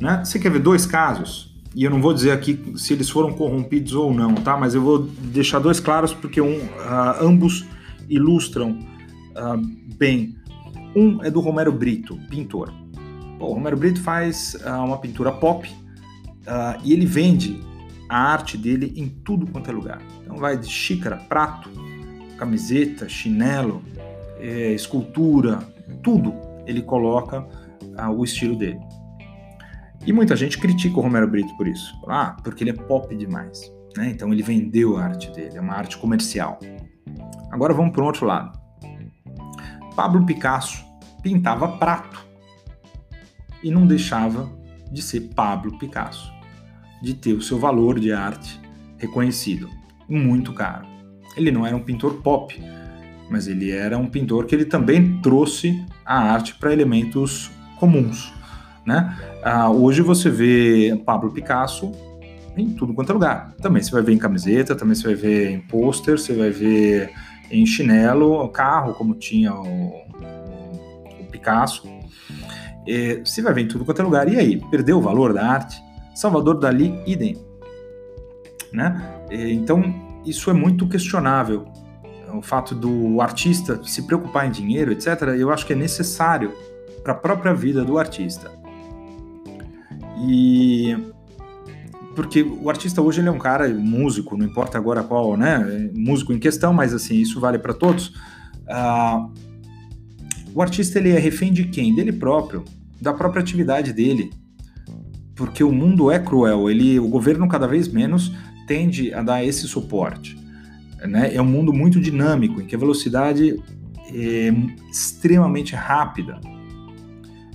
Né? 0.00 0.22
Você 0.24 0.38
quer 0.38 0.50
ver 0.50 0.60
dois 0.60 0.86
casos? 0.86 1.50
E 1.74 1.84
eu 1.84 1.90
não 1.90 2.00
vou 2.00 2.12
dizer 2.12 2.32
aqui 2.32 2.58
se 2.76 2.92
eles 2.92 3.08
foram 3.08 3.32
corrompidos 3.32 3.92
ou 3.94 4.12
não, 4.12 4.34
tá? 4.34 4.56
Mas 4.56 4.74
eu 4.74 4.82
vou 4.82 4.98
deixar 4.98 5.60
dois 5.60 5.78
claros 5.78 6.12
porque 6.12 6.40
um, 6.40 6.56
uh, 6.56 7.22
ambos 7.22 7.64
ilustram 8.08 8.78
uh, 9.36 9.94
bem. 9.96 10.34
Um 10.94 11.22
é 11.22 11.30
do 11.30 11.40
Romero 11.40 11.72
Brito, 11.72 12.18
pintor. 12.28 12.72
o 13.38 13.52
Romero 13.52 13.76
Brito 13.76 14.02
faz 14.02 14.56
uh, 14.64 14.84
uma 14.84 14.98
pintura 14.98 15.32
pop 15.32 15.68
e 16.82 16.92
ele 16.92 17.06
vende 17.06 17.60
a 18.08 18.32
arte 18.32 18.56
dele 18.56 18.92
em 18.96 19.08
tudo 19.08 19.46
quanto 19.46 19.70
é 19.70 19.72
lugar. 19.72 20.02
Então 20.20 20.36
vai 20.36 20.56
de 20.56 20.68
xícara, 20.68 21.16
prato, 21.16 21.70
camiseta, 22.36 23.08
chinelo, 23.08 23.82
é, 24.40 24.72
escultura, 24.72 25.58
tudo 26.02 26.34
ele 26.66 26.82
coloca 26.82 27.46
o 28.16 28.24
estilo 28.24 28.56
dele. 28.56 28.80
E 30.06 30.12
muita 30.12 30.34
gente 30.34 30.58
critica 30.58 30.98
o 30.98 31.02
Romero 31.02 31.28
Brito 31.28 31.54
por 31.56 31.68
isso. 31.68 31.94
Ah, 32.08 32.36
porque 32.42 32.64
ele 32.64 32.70
é 32.70 32.74
pop 32.74 33.14
demais. 33.14 33.70
Né? 33.96 34.10
Então 34.10 34.32
ele 34.32 34.42
vendeu 34.42 34.96
a 34.96 35.04
arte 35.04 35.30
dele, 35.30 35.58
é 35.58 35.60
uma 35.60 35.74
arte 35.74 35.98
comercial. 35.98 36.58
Agora 37.50 37.74
vamos 37.74 37.92
para 37.92 38.02
o 38.02 38.06
outro 38.06 38.26
lado. 38.26 38.59
Pablo 39.94 40.24
Picasso 40.24 40.84
pintava 41.22 41.68
prato 41.68 42.24
e 43.62 43.70
não 43.70 43.86
deixava 43.86 44.50
de 44.90 45.02
ser 45.02 45.30
Pablo 45.34 45.78
Picasso, 45.78 46.32
de 47.02 47.14
ter 47.14 47.32
o 47.32 47.42
seu 47.42 47.58
valor 47.58 48.00
de 48.00 48.12
arte 48.12 48.60
reconhecido, 48.98 49.68
muito 50.08 50.52
caro. 50.52 50.86
Ele 51.36 51.50
não 51.50 51.66
era 51.66 51.76
um 51.76 51.82
pintor 51.82 52.14
pop, 52.22 52.60
mas 53.30 53.46
ele 53.46 53.70
era 53.70 53.96
um 53.96 54.06
pintor 54.06 54.46
que 54.46 54.54
ele 54.54 54.64
também 54.64 55.20
trouxe 55.20 55.84
a 56.04 56.18
arte 56.18 56.54
para 56.54 56.72
elementos 56.72 57.50
comuns. 57.78 58.32
Né? 58.84 59.16
Ah, 59.42 59.70
hoje 59.70 60.02
você 60.02 60.28
vê 60.28 61.00
Pablo 61.04 61.30
Picasso 61.30 61.92
em 62.56 62.70
tudo 62.70 62.92
quanto 62.92 63.10
é 63.10 63.12
lugar. 63.12 63.54
Também 63.62 63.82
você 63.82 63.90
vai 63.90 64.02
ver 64.02 64.12
em 64.12 64.18
camiseta, 64.18 64.74
também 64.74 64.94
você 64.94 65.04
vai 65.04 65.14
ver 65.14 65.50
em 65.50 65.60
pôster, 65.60 66.18
você 66.18 66.34
vai 66.34 66.50
ver 66.50 67.12
em 67.50 67.66
chinelo, 67.66 68.48
carro, 68.48 68.94
como 68.94 69.14
tinha 69.14 69.54
o, 69.54 69.88
o 71.20 71.24
Picasso. 71.30 71.88
É, 72.86 73.20
você 73.24 73.42
vai 73.42 73.52
ver 73.52 73.62
em 73.62 73.68
tudo 73.68 73.84
quanto 73.84 74.00
é 74.00 74.04
lugar. 74.04 74.28
E 74.32 74.36
aí, 74.36 74.60
perdeu 74.70 74.98
o 74.98 75.00
valor 75.00 75.32
da 75.32 75.46
arte? 75.46 75.82
Salvador 76.14 76.58
Dali, 76.58 77.00
idem. 77.06 77.36
Né? 78.72 79.02
Então, 79.30 79.82
isso 80.24 80.50
é 80.50 80.52
muito 80.52 80.88
questionável. 80.88 81.66
O 82.32 82.42
fato 82.42 82.74
do 82.74 83.20
artista 83.20 83.80
se 83.84 84.06
preocupar 84.06 84.46
em 84.46 84.50
dinheiro, 84.50 84.92
etc., 84.92 85.22
eu 85.36 85.50
acho 85.50 85.66
que 85.66 85.72
é 85.72 85.76
necessário 85.76 86.52
para 87.02 87.12
a 87.12 87.16
própria 87.16 87.52
vida 87.52 87.84
do 87.84 87.98
artista. 87.98 88.50
E 90.18 90.96
porque 92.14 92.42
o 92.42 92.68
artista 92.68 93.00
hoje 93.00 93.20
ele 93.20 93.28
é 93.28 93.32
um 93.32 93.38
cara 93.38 93.68
músico, 93.68 94.36
não 94.36 94.44
importa 94.44 94.76
agora 94.76 95.02
qual, 95.02 95.36
né, 95.36 95.90
músico 95.94 96.32
em 96.32 96.38
questão, 96.38 96.72
mas 96.72 96.92
assim 96.92 97.16
isso 97.16 97.38
vale 97.38 97.58
para 97.58 97.72
todos. 97.72 98.08
Uh, 98.68 99.32
o 100.54 100.60
artista 100.60 100.98
ele 100.98 101.10
é 101.10 101.18
refém 101.18 101.52
de 101.52 101.64
quem? 101.64 101.94
Dele 101.94 102.12
próprio, 102.12 102.64
da 103.00 103.14
própria 103.14 103.40
atividade 103.40 103.92
dele, 103.92 104.30
porque 105.34 105.62
o 105.62 105.72
mundo 105.72 106.10
é 106.10 106.18
cruel. 106.18 106.68
Ele, 106.68 106.98
o 106.98 107.08
governo 107.08 107.48
cada 107.48 107.66
vez 107.66 107.88
menos 107.88 108.32
tende 108.66 109.14
a 109.14 109.22
dar 109.22 109.44
esse 109.44 109.66
suporte. 109.66 110.36
Né? 110.98 111.34
É 111.34 111.40
um 111.40 111.46
mundo 111.46 111.72
muito 111.72 112.00
dinâmico, 112.00 112.60
em 112.60 112.66
que 112.66 112.74
a 112.74 112.78
velocidade 112.78 113.56
é 114.12 114.52
extremamente 114.90 115.74
rápida. 115.74 116.40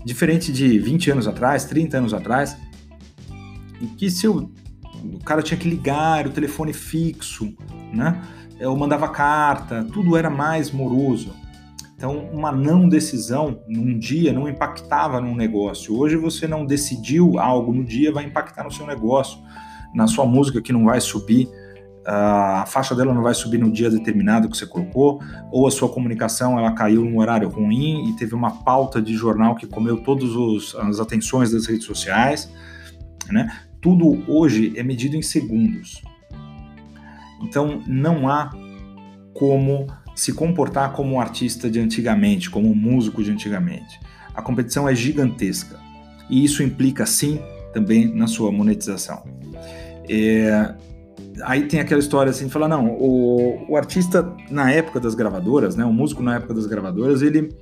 Diferente 0.04 0.52
de 0.52 0.80
20 0.80 1.12
anos 1.12 1.28
atrás, 1.28 1.66
30 1.66 1.98
anos 1.98 2.14
atrás, 2.14 2.56
que 3.86 4.10
se 4.10 4.28
o, 4.28 4.52
cara 5.24 5.42
tinha 5.42 5.58
que 5.58 5.70
ligar 5.70 6.28
o 6.28 6.32
telefone 6.32 6.74
fixo, 6.74 7.54
né? 7.94 8.22
Eu 8.60 8.76
mandava 8.76 9.08
carta, 9.10 9.86
tudo 9.92 10.16
era 10.16 10.30
mais 10.30 10.72
moroso. 10.72 11.34
Então, 11.96 12.30
uma 12.32 12.52
não 12.52 12.88
decisão 12.88 13.62
num 13.68 13.98
dia 13.98 14.34
não 14.34 14.48
impactava 14.48 15.20
num 15.22 15.36
negócio. 15.36 15.98
Hoje 15.98 16.16
você 16.16 16.48
não 16.48 16.66
decidiu 16.66 17.40
algo 17.40 17.74
no 17.74 17.84
dia, 17.84 18.12
vai 18.12 18.26
impactar 18.26 18.64
no 18.64 18.72
seu 18.72 18.86
negócio, 18.86 19.40
na 19.94 20.08
sua 20.08 20.26
música 20.26 20.62
que 20.62 20.74
não 20.74 20.86
vai 20.86 21.00
subir 21.00 21.50
a 22.06 22.66
faixa 22.68 22.94
dela 22.94 23.14
não 23.14 23.24
vai 23.24 23.34
subir 23.34 23.58
no 23.58 23.72
dia 23.72 23.90
determinado 23.90 24.48
que 24.48 24.56
você 24.56 24.68
colocou, 24.68 25.20
ou 25.52 25.68
a 25.68 25.72
sua 25.72 25.90
comunicação 25.90 26.58
ela 26.58 26.72
caiu 26.72 27.04
num 27.04 27.18
horário 27.18 27.50
ruim 27.50 28.10
e 28.10 28.16
teve 28.16 28.36
uma 28.36 28.64
pauta 28.64 29.02
de 29.02 29.16
jornal 29.16 29.56
que 29.56 29.66
comeu 29.66 29.98
todas 30.04 30.30
as 30.76 31.00
atenções 31.00 31.52
das 31.52 31.66
redes 31.66 31.86
sociais, 31.86 32.52
né? 33.32 33.50
Tudo 33.86 34.24
hoje 34.28 34.74
é 34.76 34.82
medido 34.82 35.16
em 35.16 35.22
segundos. 35.22 36.02
Então 37.44 37.84
não 37.86 38.28
há 38.28 38.50
como 39.32 39.86
se 40.16 40.34
comportar 40.34 40.92
como 40.94 41.14
um 41.14 41.20
artista 41.20 41.70
de 41.70 41.80
antigamente, 41.80 42.50
como 42.50 42.68
um 42.68 42.74
músico 42.74 43.24
de 43.24 43.30
antigamente. 43.30 44.00
A 44.34 44.42
competição 44.42 44.90
é 44.90 44.96
gigantesca 44.96 45.80
e 46.32 46.44
isso 46.44 46.64
implica 46.64 47.06
sim 47.06 47.40
também 47.74 48.12
na 48.12 48.26
sua 48.26 48.52
monetização. 48.52 49.24
É, 50.10 50.74
aí 51.44 51.68
tem 51.68 51.80
aquela 51.80 52.00
história 52.00 52.32
assim, 52.32 52.50
fala, 52.50 52.68
não, 52.68 52.88
o, 52.88 53.70
o 53.70 53.78
artista 53.78 54.36
na 54.50 54.72
época 54.72 55.00
das 55.00 55.14
gravadoras, 55.14 55.76
né, 55.76 55.86
o 55.86 55.94
músico 55.94 56.24
na 56.24 56.38
época 56.38 56.56
das 56.56 56.66
gravadoras, 56.66 57.22
ele, 57.22 57.56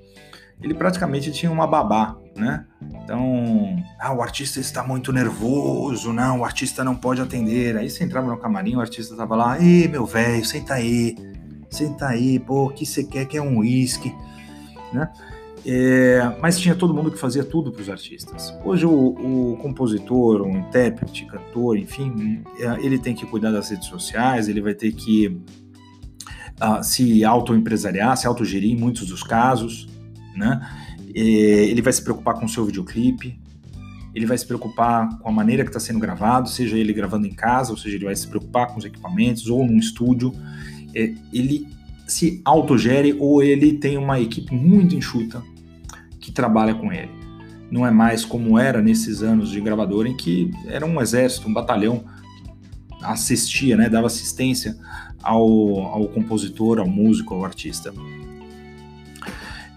ele 0.61 0.73
praticamente 0.73 1.33
tinha 1.33 1.51
uma 1.51 1.67
babá, 1.67 2.15
né? 2.35 2.65
Então, 3.03 3.75
ah, 3.99 4.13
o 4.13 4.21
artista 4.21 4.59
está 4.59 4.83
muito 4.83 5.11
nervoso, 5.11 6.11
não, 6.11 6.39
o 6.39 6.45
artista 6.45 6.83
não 6.83 6.95
pode 6.95 7.21
atender. 7.21 7.77
Aí 7.77 7.89
você 7.89 8.03
entrava 8.03 8.27
no 8.27 8.37
camarim, 8.37 8.75
o 8.75 8.81
artista 8.81 9.15
tava 9.15 9.35
lá, 9.35 9.61
ei, 9.61 9.87
meu 9.87 10.05
velho, 10.05 10.43
senta 10.45 10.75
aí, 10.75 11.15
senta 11.69 12.07
aí, 12.07 12.39
pô, 12.39 12.65
o 12.65 12.69
que 12.69 12.85
você 12.85 13.03
quer? 13.03 13.25
Quer 13.25 13.41
um 13.41 13.59
uísque, 13.59 14.13
né? 14.91 15.09
É, 15.65 16.35
mas 16.41 16.59
tinha 16.59 16.75
todo 16.75 16.93
mundo 16.93 17.09
que 17.09 17.17
fazia 17.17 17.43
tudo 17.43 17.71
para 17.71 17.81
os 17.81 17.89
artistas. 17.89 18.53
Hoje 18.65 18.85
o, 18.85 18.91
o, 18.91 19.57
compositor, 19.57 20.41
o 20.41 20.49
intérprete, 20.49 21.25
cantor, 21.25 21.77
enfim, 21.77 22.43
é, 22.59 22.85
ele 22.85 22.99
tem 22.99 23.15
que 23.15 23.25
cuidar 23.25 23.51
das 23.51 23.69
redes 23.69 23.87
sociais, 23.87 24.49
ele 24.49 24.61
vai 24.61 24.73
ter 24.73 24.91
que 24.91 25.27
uh, 26.61 26.83
se 26.83 27.23
autoempresariar, 27.23 28.17
se 28.17 28.27
autogerir 28.27 28.71
em 28.71 28.75
muitos 28.75 29.07
dos 29.07 29.23
casos, 29.23 29.87
né? 30.35 30.59
É, 31.15 31.19
ele 31.19 31.81
vai 31.81 31.93
se 31.93 32.01
preocupar 32.01 32.35
com 32.35 32.45
o 32.45 32.49
seu 32.49 32.65
videoclipe, 32.65 33.39
ele 34.13 34.25
vai 34.25 34.37
se 34.37 34.45
preocupar 34.45 35.17
com 35.19 35.29
a 35.29 35.31
maneira 35.31 35.63
que 35.63 35.69
está 35.69 35.79
sendo 35.79 35.99
gravado, 35.99 36.47
seja 36.47 36.77
ele 36.77 36.93
gravando 36.93 37.25
em 37.25 37.33
casa, 37.33 37.71
ou 37.71 37.77
seja, 37.77 37.95
ele 37.95 38.05
vai 38.05 38.15
se 38.15 38.27
preocupar 38.27 38.67
com 38.67 38.77
os 38.77 38.85
equipamentos 38.85 39.47
ou 39.47 39.65
num 39.65 39.77
estúdio. 39.77 40.31
É, 40.93 41.13
ele 41.31 41.67
se 42.07 42.41
autogere 42.45 43.15
ou 43.19 43.41
ele 43.41 43.73
tem 43.73 43.97
uma 43.97 44.19
equipe 44.19 44.53
muito 44.53 44.95
enxuta 44.95 45.41
que 46.19 46.31
trabalha 46.31 46.75
com 46.75 46.91
ele. 46.91 47.09
Não 47.71 47.87
é 47.87 47.91
mais 47.91 48.23
como 48.23 48.59
era 48.59 48.81
nesses 48.81 49.23
anos 49.23 49.49
de 49.49 49.59
gravador 49.59 50.05
em 50.05 50.15
que 50.15 50.51
era 50.67 50.85
um 50.85 51.01
exército, 51.01 51.47
um 51.47 51.53
batalhão 51.53 52.03
assistia, 53.01 53.75
né, 53.75 53.89
dava 53.89 54.07
assistência 54.07 54.77
ao, 55.21 55.79
ao 55.79 56.07
compositor, 56.07 56.79
ao 56.79 56.87
músico, 56.87 57.33
ao 57.33 57.43
artista. 57.43 57.91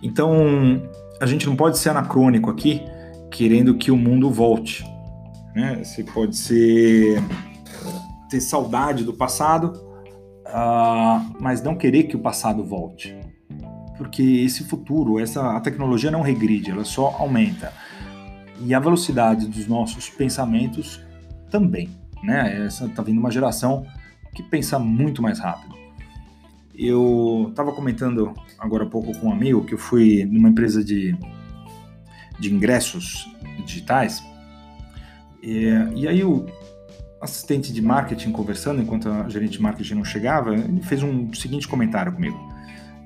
Então, 0.02 0.82
a 1.20 1.26
gente 1.26 1.46
não 1.46 1.56
pode 1.56 1.78
ser 1.78 1.90
anacrônico 1.90 2.50
aqui, 2.50 2.82
querendo 3.30 3.74
que 3.76 3.90
o 3.90 3.96
mundo 3.96 4.30
volte. 4.30 4.84
Né? 5.54 5.82
Você 5.82 6.04
pode 6.04 6.36
ser 6.36 7.22
ter 8.28 8.40
saudade 8.40 9.04
do 9.04 9.12
passado, 9.12 9.72
uh, 10.46 11.34
mas 11.40 11.62
não 11.62 11.76
querer 11.76 12.04
que 12.04 12.16
o 12.16 12.18
passado 12.18 12.64
volte 12.64 13.14
porque 13.96 14.22
esse 14.22 14.64
futuro, 14.64 15.18
essa 15.18 15.56
a 15.56 15.60
tecnologia 15.60 16.10
não 16.10 16.20
regride, 16.20 16.70
ela 16.70 16.84
só 16.84 17.16
aumenta. 17.18 17.72
E 18.60 18.74
a 18.74 18.80
velocidade 18.80 19.46
dos 19.46 19.66
nossos 19.66 20.08
pensamentos 20.08 21.00
também, 21.50 21.90
né? 22.22 22.64
Essa 22.64 22.88
tá 22.88 23.02
vindo 23.02 23.18
uma 23.18 23.30
geração 23.30 23.86
que 24.34 24.42
pensa 24.42 24.78
muito 24.78 25.22
mais 25.22 25.38
rápido. 25.38 25.74
Eu 26.76 27.46
estava 27.50 27.72
comentando 27.72 28.34
agora 28.58 28.84
há 28.84 28.86
pouco 28.86 29.16
com 29.18 29.28
um 29.28 29.32
amigo 29.32 29.64
que 29.64 29.74
eu 29.74 29.78
fui 29.78 30.24
numa 30.24 30.48
empresa 30.48 30.84
de, 30.84 31.16
de 32.38 32.52
ingressos 32.52 33.26
digitais 33.64 34.22
e, 35.42 35.68
e 35.94 36.08
aí 36.08 36.24
o 36.24 36.44
assistente 37.20 37.72
de 37.72 37.80
marketing 37.80 38.32
conversando 38.32 38.82
enquanto 38.82 39.08
a 39.08 39.28
gerente 39.28 39.52
de 39.52 39.62
marketing 39.62 39.94
não 39.94 40.04
chegava, 40.04 40.54
ele 40.54 40.82
fez 40.82 41.02
um 41.02 41.32
seguinte 41.32 41.68
comentário 41.68 42.12
comigo. 42.12 42.36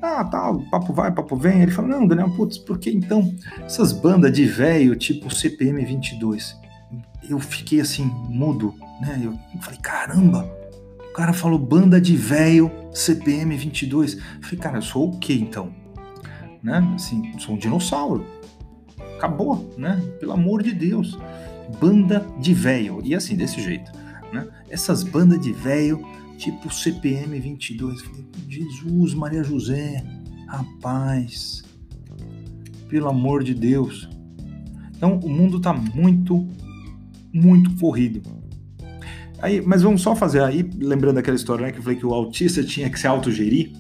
Ah, 0.03 0.25
tal, 0.25 0.59
tá, 0.59 0.71
papo 0.71 0.93
vai, 0.95 1.12
papo 1.12 1.37
vem. 1.37 1.61
Ele 1.61 1.71
falou: 1.71 1.91
Não, 1.91 2.07
Daniel, 2.07 2.31
putz, 2.31 2.57
por 2.57 2.79
que 2.79 2.91
então 2.91 3.35
essas 3.61 3.93
bandas 3.93 4.33
de 4.33 4.47
velho 4.47 4.97
tipo 4.97 5.33
CPM 5.33 5.85
22? 5.85 6.57
Eu 7.29 7.39
fiquei 7.39 7.81
assim, 7.81 8.05
mudo, 8.29 8.75
né? 9.03 9.21
Eu 9.23 9.39
falei: 9.61 9.79
Caramba, 9.79 10.50
o 11.11 11.12
cara 11.12 11.33
falou 11.33 11.59
banda 11.59 12.00
de 12.00 12.17
velho 12.17 12.71
CPM 12.93 13.57
22. 13.57 14.14
Eu 14.14 14.21
falei: 14.43 14.59
Cara, 14.59 14.79
eu 14.79 14.83
sou 14.83 15.09
o 15.09 15.19
que 15.19 15.35
então? 15.35 15.75
Né? 16.62 16.79
Assim, 16.95 17.37
sou 17.38 17.57
um 17.57 17.59
dinossauro. 17.59 18.25
Acabou, 19.17 19.75
né? 19.76 20.00
Pelo 20.21 20.33
amor 20.33 20.62
de 20.62 20.73
Deus. 20.73 21.19
Banda 21.81 22.25
de 22.38 22.55
velho. 22.55 23.00
E 23.05 23.14
assim, 23.14 23.37
desse 23.37 23.61
jeito, 23.61 23.90
né? 24.33 24.47
Essas 24.69 25.02
bandas 25.02 25.40
de 25.40 25.52
velho 25.52 26.00
tipo 26.38 26.73
CPM 26.73 27.38
22. 27.38 28.00
Falei, 28.02 28.25
Jesus, 28.49 29.12
Maria 29.12 29.43
José, 29.43 30.05
rapaz, 30.47 31.62
pelo 32.88 33.09
amor 33.09 33.43
de 33.43 33.52
Deus. 33.52 34.09
Então 34.97 35.19
o 35.19 35.29
mundo 35.29 35.57
está 35.57 35.73
muito, 35.73 36.47
muito 37.33 37.75
corrido. 37.76 38.23
Aí, 39.42 39.61
mas 39.61 39.82
vamos 39.82 40.02
só 40.02 40.14
fazer 40.14 40.42
aí, 40.42 40.68
lembrando 40.78 41.18
aquela 41.18 41.37
história 41.37 41.66
né, 41.66 41.73
que 41.73 41.78
eu 41.78 41.82
falei 41.82 41.99
que 41.99 42.06
o 42.06 42.12
autista 42.12 42.62
tinha 42.62 42.90
que 42.90 42.99
se 42.99 43.06
autogerir. 43.06 43.73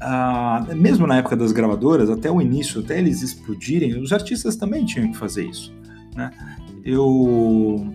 Ah, 0.00 0.66
mesmo 0.74 1.06
na 1.06 1.18
época 1.18 1.36
das 1.36 1.52
gravadoras, 1.52 2.10
até 2.10 2.30
o 2.30 2.40
início, 2.40 2.80
até 2.80 2.98
eles 2.98 3.22
explodirem, 3.22 4.00
os 4.00 4.12
artistas 4.12 4.56
também 4.56 4.84
tinham 4.84 5.10
que 5.10 5.16
fazer 5.16 5.44
isso. 5.44 5.72
Né? 6.14 6.30
Eu 6.84 7.86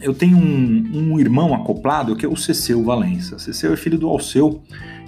eu 0.00 0.14
tenho 0.14 0.36
um, 0.36 1.12
um, 1.12 1.18
irmão 1.18 1.54
acoplado 1.54 2.14
que 2.14 2.24
é 2.24 2.28
o 2.28 2.36
Ceceu 2.36 2.82
Valença. 2.84 3.38
Ceceu 3.38 3.72
é 3.72 3.76
filho 3.76 3.98
do 3.98 4.08
Alceu 4.08 4.62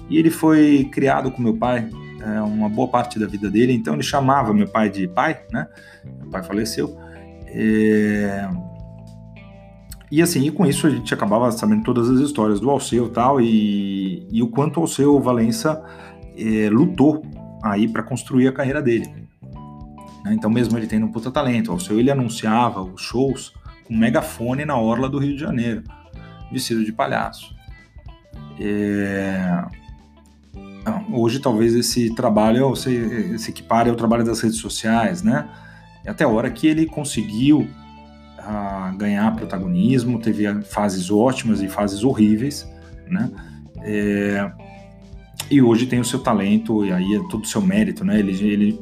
e 0.09 0.19
ele 0.19 0.31
foi 0.31 0.89
criado 0.91 1.31
com 1.31 1.41
meu 1.41 1.57
pai 1.57 1.89
é, 2.23 2.41
uma 2.43 2.69
boa 2.69 2.89
parte 2.89 3.19
da 3.19 3.27
vida 3.27 3.51
dele, 3.51 3.73
então 3.73 3.95
ele 3.95 4.03
chamava 4.03 4.53
meu 4.53 4.69
pai 4.69 4.91
de 4.91 5.09
pai, 5.09 5.41
né? 5.53 5.67
Meu 6.19 6.29
pai 6.29 6.43
faleceu. 6.43 6.97
É... 7.47 8.49
E 10.11 10.21
assim, 10.21 10.45
e 10.47 10.51
com 10.51 10.67
isso 10.67 10.87
a 10.87 10.91
gente 10.91 11.15
acabava 11.15 11.51
sabendo 11.53 11.85
todas 11.85 12.11
as 12.11 12.19
histórias 12.19 12.59
do 12.59 12.69
Alceu 12.69 13.09
tal, 13.09 13.41
e, 13.41 14.27
e 14.31 14.43
o 14.43 14.49
quanto 14.49 14.79
o 14.79 14.81
Alceu 14.81 15.21
Valença 15.21 15.83
é, 16.37 16.69
lutou 16.69 17.23
aí 17.63 17.87
para 17.87 18.03
construir 18.03 18.49
a 18.49 18.53
carreira 18.53 18.83
dele. 18.83 19.07
Né? 20.25 20.35
Então, 20.35 20.51
mesmo 20.51 20.77
ele 20.77 20.87
tendo 20.87 21.07
um 21.07 21.13
puta 21.13 21.31
talento, 21.31 21.69
o 21.69 21.73
Alceu 21.73 21.99
ele 21.99 22.11
anunciava 22.11 22.83
os 22.83 23.01
shows 23.01 23.53
com 23.87 23.97
megafone 23.97 24.65
na 24.65 24.77
orla 24.77 25.09
do 25.09 25.19
Rio 25.19 25.35
de 25.35 25.41
Janeiro, 25.41 25.85
vestido 26.51 26.85
de 26.85 26.93
palhaço. 26.93 27.55
É... 28.59 29.65
Hoje 31.13 31.39
talvez 31.39 31.75
esse 31.75 32.15
trabalho 32.15 32.75
se, 32.75 33.39
se 33.39 33.51
equipare 33.51 33.91
ao 33.91 33.97
trabalho 33.97 34.25
das 34.25 34.41
redes 34.41 34.59
sociais, 34.59 35.23
né? 35.23 35.49
Até 36.07 36.25
a 36.25 36.29
hora 36.29 36.51
que 36.51 36.67
ele 36.67 36.87
conseguiu 36.87 37.69
uh, 38.41 38.97
ganhar 38.97 39.35
protagonismo, 39.37 40.19
teve 40.19 40.63
fases 40.65 41.11
ótimas 41.11 41.61
e 41.61 41.69
fases 41.69 42.03
horríveis, 42.03 42.69
né? 43.09 43.31
É... 43.83 44.51
E 45.51 45.61
hoje 45.61 45.87
tem 45.87 45.99
o 45.99 46.05
seu 46.05 46.21
talento 46.21 46.85
e 46.85 46.93
aí 46.93 47.17
é 47.17 47.19
todo 47.29 47.45
o 47.45 47.47
seu 47.47 47.61
mérito, 47.61 48.05
né? 48.05 48.19
Ele, 48.19 48.33
ele 48.45 48.81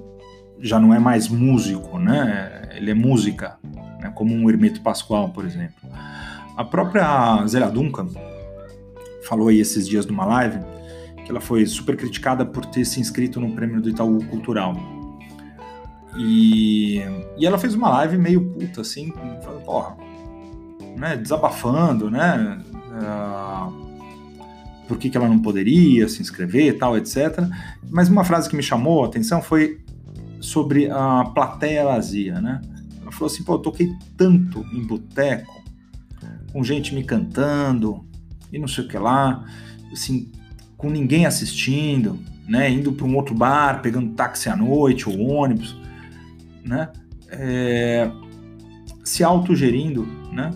já 0.61 0.79
não 0.79 0.93
é 0.93 0.99
mais 0.99 1.29
músico, 1.29 1.99
né? 1.99 2.69
Ele 2.75 2.91
é 2.91 2.95
música, 2.95 3.57
né, 4.01 4.13
como 4.15 4.35
um 4.35 4.49
Hermeto 4.49 4.81
Pascoal, 4.81 5.31
por 5.31 5.45
exemplo. 5.45 5.77
A 6.57 6.65
própria 6.65 7.47
Zélia 7.47 7.71
Duncan 7.71 8.09
falou 9.29 9.49
aí 9.49 9.61
esses 9.61 9.89
dias 9.89 10.07
numa 10.07 10.25
live 10.25 10.59
que 11.25 11.31
ela 11.31 11.41
foi 11.41 11.65
super 11.67 11.97
criticada 11.97 12.45
por 12.45 12.65
ter 12.67 12.85
se 12.85 13.01
inscrito 13.01 13.41
no 13.41 13.53
prêmio 13.53 13.81
do 13.81 13.89
Itaú 13.89 14.25
Cultural. 14.25 14.98
E, 16.19 17.01
e 17.37 17.47
ela 17.47 17.59
fez 17.59 17.75
uma 17.75 17.89
live 17.91 18.19
meio 18.19 18.45
puta, 18.51 18.81
assim, 18.81 19.13
falando, 19.43 19.65
porra, 19.65 19.97
né, 20.97 21.17
desabafando, 21.17 22.11
né, 22.11 22.61
uh, 22.91 23.89
por 24.89 24.99
que, 24.99 25.11
que 25.11 25.17
ela 25.17 25.29
não 25.29 25.39
poderia 25.39 26.09
se 26.09 26.21
inscrever, 26.21 26.77
tal, 26.79 26.97
etc. 26.97 27.39
Mas 27.89 28.09
uma 28.09 28.25
frase 28.25 28.49
que 28.49 28.57
me 28.57 28.63
chamou 28.63 29.05
a 29.05 29.07
atenção 29.07 29.41
foi 29.41 29.81
sobre 30.41 30.91
a 30.91 31.25
plateia 31.35 31.85
vazia, 31.85 32.41
né? 32.41 32.61
Ela 33.03 33.13
falou 33.13 33.33
assim: 33.33 33.45
pô, 33.45 33.55
eu 33.55 33.59
toquei 33.59 33.93
tanto 34.17 34.65
em 34.73 34.85
boteco, 34.85 35.63
com 36.53 36.65
gente 36.65 36.95
me 36.95 37.05
cantando 37.05 38.05
e 38.53 38.59
não 38.59 38.67
sei 38.67 38.85
o 38.85 38.89
que 38.89 38.99
lá, 38.99 39.45
assim, 39.93 40.33
com 40.77 40.89
ninguém 40.89 41.27
assistindo, 41.27 42.19
né? 42.49 42.71
Indo 42.71 42.93
para 42.93 43.07
um 43.07 43.15
outro 43.15 43.35
bar, 43.35 43.83
pegando 43.83 44.15
táxi 44.15 44.49
à 44.49 44.57
noite 44.57 45.09
ou 45.09 45.21
ônibus, 45.21 45.77
né? 46.69 46.91
É, 47.31 48.11
se 49.05 49.25
autogerindo, 49.25 50.07
né? 50.31 50.51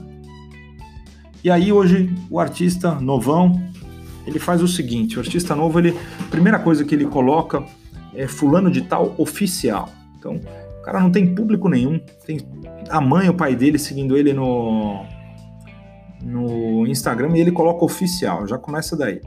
E 1.42 1.50
aí 1.50 1.72
hoje 1.72 2.14
o 2.30 2.38
artista 2.38 2.94
novão, 2.94 3.60
ele 4.26 4.38
faz 4.38 4.62
o 4.62 4.68
seguinte, 4.68 5.16
o 5.16 5.20
artista 5.20 5.56
novo, 5.56 5.78
ele, 5.78 5.96
a 6.20 6.30
primeira 6.30 6.58
coisa 6.58 6.84
que 6.84 6.94
ele 6.94 7.06
coloca 7.06 7.64
é 8.14 8.28
fulano 8.28 8.70
de 8.70 8.82
tal 8.82 9.14
oficial. 9.18 9.88
Então, 10.18 10.40
o 10.78 10.82
cara 10.84 11.00
não 11.00 11.10
tem 11.10 11.34
público 11.34 11.68
nenhum, 11.68 11.98
tem 12.24 12.38
a 12.88 13.00
mãe 13.00 13.28
o 13.28 13.34
pai 13.34 13.56
dele 13.56 13.78
seguindo 13.78 14.16
ele 14.16 14.32
no, 14.32 15.04
no 16.22 16.86
Instagram 16.86 17.36
e 17.36 17.40
ele 17.40 17.50
coloca 17.50 17.84
oficial, 17.84 18.46
já 18.46 18.58
começa 18.58 18.96
daí. 18.96 19.20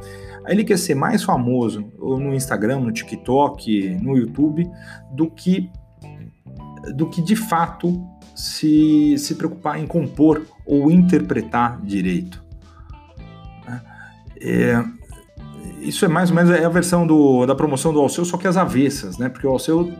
Aí 0.46 0.54
ele 0.54 0.64
quer 0.64 0.78
ser 0.78 0.96
mais 0.96 1.24
famoso 1.24 1.84
no 1.98 2.34
Instagram, 2.34 2.80
no 2.80 2.92
TikTok, 2.92 3.98
no 4.02 4.16
YouTube, 4.16 4.70
do 5.12 5.30
que 5.30 5.70
do 6.94 7.10
que 7.10 7.22
de 7.22 7.36
fato 7.36 8.06
se, 8.36 9.18
se 9.18 9.36
preocupar 9.36 9.80
em 9.80 9.88
compor 9.88 10.46
ou 10.66 10.92
interpretar 10.92 11.82
direito. 11.82 12.44
Né? 13.66 13.82
É, 14.42 14.84
isso 15.82 16.04
é 16.04 16.08
mais 16.08 16.30
ou 16.30 16.36
menos 16.36 16.52
é 16.52 16.66
a 16.66 16.70
versão 16.70 17.08
do, 17.08 17.46
da 17.46 17.56
promoção 17.56 17.94
do 17.94 18.00
Alceu, 18.00 18.26
só 18.26 18.38
que 18.38 18.48
as 18.48 18.58
avessas, 18.58 19.18
né? 19.18 19.30
Porque 19.30 19.48
o 19.48 19.52
Alceu 19.52 19.92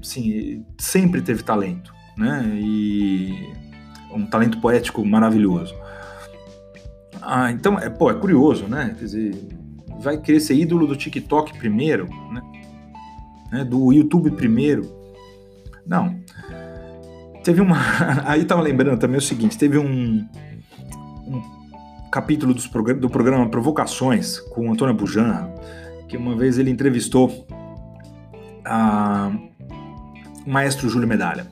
assim, 0.00 0.64
sempre 0.78 1.20
teve 1.20 1.42
talento, 1.42 1.92
né? 2.16 2.44
E 2.54 3.52
um 4.12 4.26
talento 4.26 4.60
poético 4.60 5.04
maravilhoso. 5.04 5.74
Ah, 7.20 7.50
então, 7.50 7.78
é, 7.78 7.88
pô, 7.88 8.10
é 8.10 8.14
curioso, 8.14 8.66
né? 8.66 8.94
Quer 8.98 9.04
dizer, 9.04 9.48
vai 10.00 10.18
querer 10.18 10.40
ser 10.40 10.54
ídolo 10.54 10.86
do 10.86 10.94
TikTok 10.96 11.58
primeiro, 11.58 12.08
né? 12.30 12.42
né? 13.50 13.64
Do 13.64 13.92
YouTube 13.92 14.30
primeiro. 14.32 15.03
Não. 15.86 16.18
Teve 17.42 17.60
uma. 17.60 17.76
Aí 18.24 18.44
tava 18.44 18.62
lembrando 18.62 18.98
também 18.98 19.18
o 19.18 19.22
seguinte: 19.22 19.56
teve 19.58 19.78
um, 19.78 20.26
um 21.26 21.42
capítulo 22.10 22.54
progr... 22.70 22.94
do 22.94 23.10
programa 23.10 23.48
Provocações 23.48 24.38
com 24.38 24.68
o 24.68 24.72
Antônio 24.72 24.94
Bujan, 24.94 25.50
que 26.08 26.16
uma 26.16 26.36
vez 26.36 26.58
ele 26.58 26.70
entrevistou 26.70 27.46
a 28.64 29.30
o 30.46 30.50
maestro 30.50 30.88
Júlio 30.88 31.08
Medalha. 31.08 31.46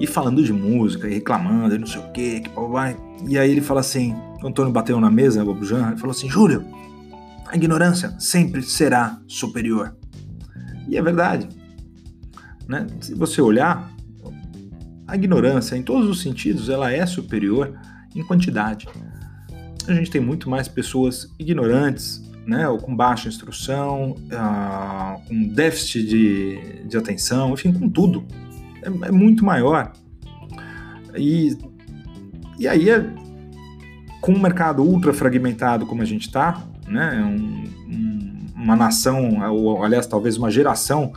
E 0.00 0.06
falando 0.06 0.42
de 0.42 0.52
música, 0.52 1.08
e 1.08 1.14
reclamando, 1.14 1.74
e 1.74 1.78
não 1.78 1.86
sei 1.86 2.00
o 2.00 2.12
quê, 2.12 2.40
que 2.40 2.50
vai. 2.70 2.96
E 3.26 3.38
aí 3.38 3.50
ele 3.50 3.60
fala 3.60 3.80
assim: 3.80 4.14
o 4.42 4.46
Antônio 4.46 4.72
bateu 4.72 4.98
na 5.00 5.10
mesa, 5.10 5.44
o 5.44 5.54
Bujan, 5.54 5.92
e 5.94 5.98
falou 5.98 6.12
assim: 6.12 6.28
Júlio, 6.28 6.64
a 7.46 7.56
ignorância 7.56 8.14
sempre 8.18 8.62
será 8.62 9.18
superior. 9.26 9.94
E 10.88 10.96
é 10.96 11.02
verdade. 11.02 11.48
Né? 12.72 12.86
Se 13.02 13.14
você 13.14 13.42
olhar, 13.42 13.92
a 15.06 15.14
ignorância, 15.14 15.76
em 15.76 15.82
todos 15.82 16.08
os 16.08 16.22
sentidos, 16.22 16.70
ela 16.70 16.90
é 16.90 17.04
superior 17.04 17.78
em 18.16 18.24
quantidade. 18.24 18.88
A 19.86 19.92
gente 19.92 20.10
tem 20.10 20.22
muito 20.22 20.48
mais 20.48 20.68
pessoas 20.68 21.30
ignorantes 21.38 22.22
né, 22.46 22.66
ou 22.66 22.78
com 22.78 22.96
baixa 22.96 23.28
instrução, 23.28 24.12
uh, 24.12 25.28
com 25.28 25.48
déficit 25.48 26.06
de, 26.06 26.84
de 26.88 26.96
atenção, 26.96 27.52
enfim, 27.52 27.74
com 27.74 27.90
tudo. 27.90 28.24
É, 28.82 29.08
é 29.08 29.12
muito 29.12 29.44
maior. 29.44 29.92
E, 31.14 31.58
e 32.58 32.66
aí, 32.66 32.88
é, 32.88 33.04
com 34.18 34.32
um 34.32 34.40
mercado 34.40 34.82
ultra 34.82 35.12
fragmentado 35.12 35.84
como 35.84 36.00
a 36.00 36.06
gente 36.06 36.26
está, 36.26 36.62
né, 36.88 37.22
um, 37.22 37.64
um, 37.94 38.46
uma 38.56 38.76
nação, 38.76 39.46
ou 39.52 39.84
aliás, 39.84 40.06
talvez 40.06 40.38
uma 40.38 40.50
geração 40.50 41.12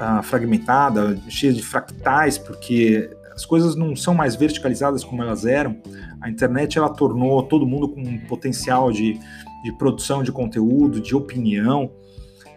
uh, 0.00 0.22
fragmentada, 0.22 1.18
cheia 1.28 1.52
de 1.52 1.62
fractais, 1.62 2.38
porque 2.38 3.10
as 3.32 3.44
coisas 3.44 3.76
não 3.76 3.94
são 3.94 4.14
mais 4.14 4.34
verticalizadas 4.34 5.04
como 5.04 5.22
elas 5.22 5.44
eram. 5.44 5.76
A 6.20 6.28
internet 6.28 6.78
ela 6.78 6.88
tornou 6.88 7.42
todo 7.42 7.66
mundo 7.66 7.88
com 7.88 8.00
um 8.00 8.18
potencial 8.26 8.90
de, 8.90 9.18
de 9.62 9.72
produção 9.78 10.22
de 10.22 10.32
conteúdo, 10.32 11.00
de 11.00 11.14
opinião, 11.14 11.90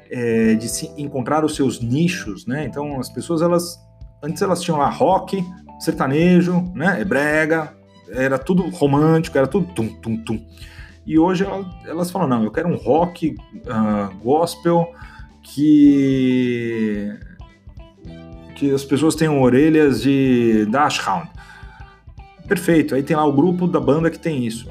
é, 0.09 0.55
de 0.55 0.67
se 0.69 0.91
encontrar 0.97 1.43
os 1.43 1.55
seus 1.55 1.81
nichos, 1.81 2.45
né? 2.45 2.65
Então 2.65 2.99
as 2.99 3.09
pessoas 3.09 3.41
elas 3.41 3.79
antes 4.21 4.41
elas 4.41 4.61
tinham 4.61 4.77
lá 4.77 4.89
rock, 4.89 5.43
sertanejo, 5.79 6.71
né? 6.75 7.01
É 7.01 7.05
brega, 7.05 7.73
era 8.09 8.37
tudo 8.37 8.69
romântico, 8.69 9.37
era 9.37 9.47
tudo 9.47 9.73
tum 9.73 9.87
tum 10.01 10.17
tum. 10.17 10.45
E 11.05 11.19
hoje 11.19 11.43
elas, 11.43 11.65
elas 11.85 12.11
falam 12.11 12.27
não, 12.27 12.43
eu 12.43 12.51
quero 12.51 12.69
um 12.69 12.75
rock 12.75 13.35
uh, 13.55 14.15
gospel 14.23 14.93
que 15.43 17.09
que 18.55 18.71
as 18.71 18.83
pessoas 18.83 19.15
tenham 19.15 19.41
orelhas 19.41 20.01
de 20.01 20.65
Dashhound. 20.69 21.29
Perfeito, 22.47 22.95
aí 22.95 23.03
tem 23.03 23.15
lá 23.15 23.25
o 23.25 23.31
grupo 23.31 23.67
da 23.67 23.79
banda 23.79 24.09
que 24.09 24.19
tem 24.19 24.45
isso. 24.45 24.67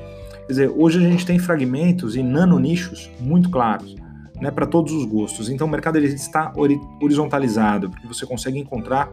Quer 0.46 0.48
dizer, 0.48 0.72
hoje 0.74 0.98
a 0.98 1.08
gente 1.08 1.24
tem 1.24 1.38
fragmentos 1.38 2.16
e 2.16 2.22
nanonichos 2.22 3.10
muito 3.20 3.48
claros, 3.48 3.94
né, 4.40 4.50
para 4.50 4.66
todos 4.66 4.92
os 4.92 5.04
gostos. 5.04 5.48
Então 5.48 5.66
o 5.66 5.70
mercado 5.70 5.96
ele 5.96 6.08
está 6.08 6.52
horizontalizado, 7.00 7.90
porque 7.90 8.06
você 8.06 8.26
consegue 8.26 8.58
encontrar 8.58 9.10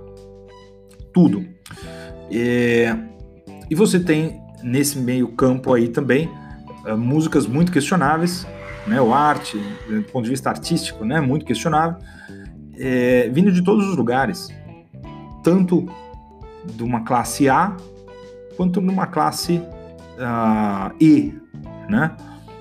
tudo. 1.14 1.46
É, 2.32 2.96
e 3.70 3.76
você 3.76 4.00
tem 4.00 4.42
nesse 4.64 4.98
meio 4.98 5.30
campo 5.30 5.74
aí 5.74 5.88
também 5.88 6.30
uh, 6.86 6.98
músicas 6.98 7.48
muito 7.48 7.72
questionáveis, 7.72 8.46
né, 8.88 9.02
o 9.02 9.14
arte, 9.14 9.58
do 9.88 10.04
ponto 10.12 10.24
de 10.24 10.32
vista 10.32 10.50
artístico, 10.50 11.06
né, 11.06 11.22
muito 11.22 11.46
questionável, 11.46 11.98
é, 12.80 13.30
vindo 13.30 13.52
de 13.52 13.64
todos 13.64 13.88
os 13.88 13.96
lugares 13.96 14.50
tanto 15.44 15.88
de 16.76 16.84
uma 16.84 17.02
classe 17.02 17.50
A 17.50 17.76
quanto 18.56 18.82
numa 18.82 19.08
classe 19.08 19.58
uh, 19.58 20.94
E, 21.00 21.34
né? 21.90 22.16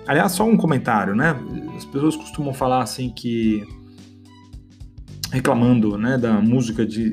Aliás, 0.07 0.33
só 0.33 0.49
um 0.49 0.57
comentário, 0.57 1.15
né? 1.15 1.37
As 1.77 1.85
pessoas 1.85 2.17
costumam 2.17 2.55
falar 2.55 2.83
assim 2.83 3.11
que 3.11 3.63
reclamando, 5.31 5.99
né, 5.99 6.17
da 6.17 6.41
música 6.41 6.87
de, 6.87 7.11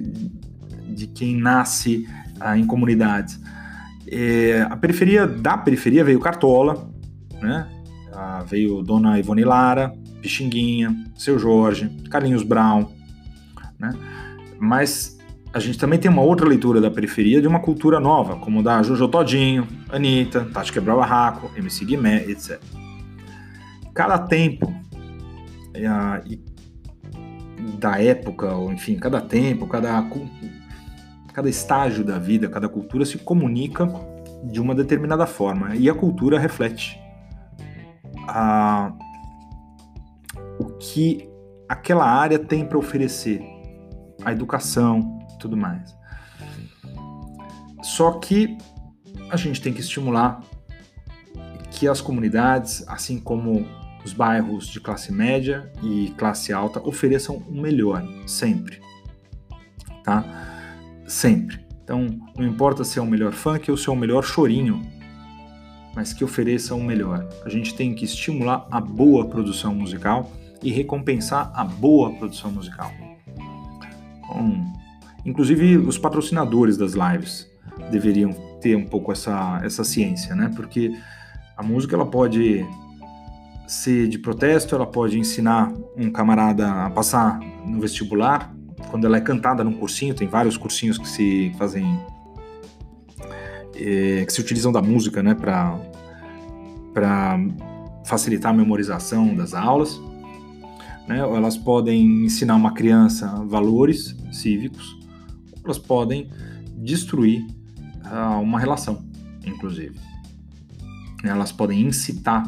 de 0.93 1.07
quem 1.07 1.35
nasce 1.35 2.07
uh, 2.39 2.55
em 2.55 2.65
comunidades. 2.65 3.39
É, 4.07 4.61
a 4.69 4.77
periferia 4.77 5.27
da 5.27 5.57
periferia 5.57 6.03
veio 6.03 6.19
Cartola, 6.19 6.89
né? 7.41 7.67
Uh, 8.13 8.45
veio 8.45 8.81
Dona 8.81 9.19
Ivone 9.19 9.43
Lara, 9.43 9.93
Pixinguinha, 10.21 10.95
Seu 11.15 11.37
Jorge, 11.37 11.89
Carlinhos 12.09 12.43
Brown, 12.43 12.94
né? 13.89 13.99
Mas 14.59 15.17
a 15.53 15.59
gente 15.59 15.77
também 15.77 15.97
tem 15.97 16.11
uma 16.11 16.21
outra 16.21 16.47
leitura 16.47 16.81
da 16.81 16.91
periferia 16.91 17.41
de 17.41 17.47
uma 17.47 17.59
cultura 17.59 17.99
nova, 17.99 18.37
como 18.37 18.61
da 18.61 18.83
Jojo 18.83 19.07
Todinho, 19.07 19.67
Anitta, 19.89 20.45
Tati 20.53 20.71
Quebrar 20.71 20.95
Barraco, 20.95 21.49
MC 21.55 21.85
Guimé, 21.85 22.25
etc. 22.27 22.59
Cada 23.93 24.19
tempo 24.19 24.73
e 26.25 26.39
da 27.77 28.01
época, 28.01 28.53
ou 28.53 28.71
enfim, 28.71 28.95
cada 28.95 29.21
tempo, 29.21 29.67
cada, 29.67 30.05
cada 31.33 31.49
estágio 31.49 32.03
da 32.03 32.17
vida, 32.17 32.49
cada 32.49 32.67
cultura 32.67 33.05
se 33.05 33.17
comunica 33.17 33.89
de 34.43 34.59
uma 34.59 34.75
determinada 34.75 35.25
forma 35.25 35.75
e 35.75 35.89
a 35.89 35.93
cultura 35.93 36.39
reflete 36.39 36.99
a, 38.27 38.91
o 40.59 40.65
que 40.77 41.29
aquela 41.67 42.05
área 42.05 42.39
tem 42.39 42.65
para 42.65 42.77
oferecer, 42.77 43.41
a 44.25 44.31
educação, 44.31 45.19
tudo 45.39 45.55
mais. 45.55 45.95
Só 47.83 48.13
que 48.13 48.57
a 49.29 49.37
gente 49.37 49.61
tem 49.61 49.71
que 49.71 49.79
estimular 49.79 50.41
que 51.71 51.87
as 51.87 52.01
comunidades, 52.01 52.83
assim 52.87 53.19
como 53.19 53.65
os 54.03 54.13
bairros 54.13 54.67
de 54.67 54.79
classe 54.79 55.11
média 55.11 55.71
e 55.83 56.13
classe 56.17 56.51
alta, 56.51 56.79
ofereçam 56.79 57.37
o 57.37 57.51
melhor, 57.51 58.03
sempre. 58.25 58.81
Tá? 60.03 60.23
Sempre. 61.07 61.65
Então, 61.83 62.07
não 62.35 62.45
importa 62.45 62.83
se 62.83 62.97
é 62.97 63.01
o 63.01 63.05
melhor 63.05 63.33
funk 63.33 63.69
ou 63.69 63.77
se 63.77 63.87
é 63.87 63.91
o 63.91 63.95
melhor 63.95 64.23
chorinho, 64.23 64.81
mas 65.95 66.13
que 66.13 66.23
ofereçam 66.23 66.79
o 66.79 66.83
melhor. 66.83 67.27
A 67.43 67.49
gente 67.49 67.75
tem 67.75 67.93
que 67.93 68.05
estimular 68.05 68.67
a 68.71 68.81
boa 68.81 69.27
produção 69.27 69.73
musical 69.73 70.31
e 70.63 70.71
recompensar 70.71 71.51
a 71.53 71.63
boa 71.63 72.11
produção 72.13 72.51
musical. 72.51 72.91
Então, 74.35 74.75
Inclusive, 75.25 75.77
os 75.77 75.97
patrocinadores 75.97 76.77
das 76.77 76.93
lives 76.93 77.49
deveriam 77.89 78.31
ter 78.61 78.75
um 78.75 78.85
pouco 78.85 79.11
essa, 79.11 79.59
essa 79.63 79.83
ciência, 79.83 80.35
né? 80.35 80.51
Porque 80.55 80.95
a 81.57 81.63
música 81.63 81.95
ela 81.95 82.05
pode 82.05 82.63
ser 83.67 84.07
de 84.07 84.19
protesto, 84.19 84.75
ela 84.75 84.85
pode 84.85 85.17
ensinar 85.17 85.73
um 85.97 86.11
camarada 86.11 86.85
a 86.85 86.89
passar 86.91 87.39
no 87.65 87.81
vestibular, 87.81 88.53
quando 88.91 89.07
ela 89.07 89.17
é 89.17 89.21
cantada 89.21 89.63
num 89.63 89.73
cursinho, 89.73 90.13
tem 90.13 90.27
vários 90.27 90.57
cursinhos 90.57 90.99
que 90.99 91.07
se 91.07 91.51
fazem 91.57 91.99
é, 93.75 94.23
que 94.25 94.31
se 94.31 94.39
utilizam 94.39 94.71
da 94.71 94.81
música, 94.81 95.23
né, 95.23 95.33
para 95.33 95.77
para 96.93 97.37
facilitar 98.05 98.51
a 98.51 98.55
memorização 98.55 99.35
das 99.35 99.53
aulas, 99.53 99.99
né? 101.07 101.19
Elas 101.19 101.57
podem 101.57 102.25
ensinar 102.25 102.55
uma 102.55 102.73
criança 102.73 103.27
valores 103.47 104.15
cívicos, 104.31 104.97
elas 105.63 105.77
podem 105.77 106.29
destruir 106.77 107.45
uh, 108.05 108.39
uma 108.41 108.59
relação, 108.59 109.03
inclusive. 109.45 109.95
Elas 111.23 111.51
podem 111.51 111.81
incitar 111.81 112.43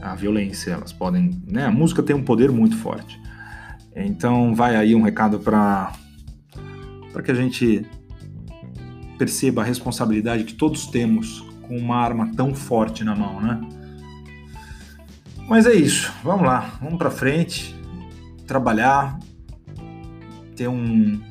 a 0.00 0.14
violência, 0.14 0.72
elas 0.72 0.92
podem. 0.92 1.42
Né, 1.46 1.64
a 1.64 1.70
música 1.70 2.02
tem 2.02 2.14
um 2.14 2.22
poder 2.22 2.50
muito 2.50 2.76
forte. 2.76 3.20
Então, 3.94 4.54
vai 4.54 4.76
aí 4.76 4.94
um 4.94 5.02
recado 5.02 5.40
para 5.40 5.92
que 7.24 7.30
a 7.30 7.34
gente 7.34 7.84
perceba 9.18 9.62
a 9.62 9.64
responsabilidade 9.64 10.44
que 10.44 10.54
todos 10.54 10.86
temos 10.86 11.40
com 11.62 11.76
uma 11.76 11.96
arma 11.96 12.30
tão 12.34 12.54
forte 12.54 13.04
na 13.04 13.14
mão, 13.14 13.40
né? 13.40 13.60
Mas 15.48 15.66
é 15.66 15.74
isso, 15.74 16.12
vamos 16.22 16.46
lá, 16.46 16.78
vamos 16.80 16.96
para 16.96 17.10
frente, 17.10 17.74
trabalhar, 18.50 19.16
ter 20.56 20.66
um, 20.66 21.22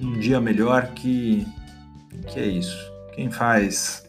um 0.00 0.12
dia 0.18 0.40
melhor 0.40 0.86
que 0.94 1.46
que 2.28 2.40
é 2.40 2.46
isso. 2.46 2.78
Quem 3.14 3.30
faz 3.30 4.02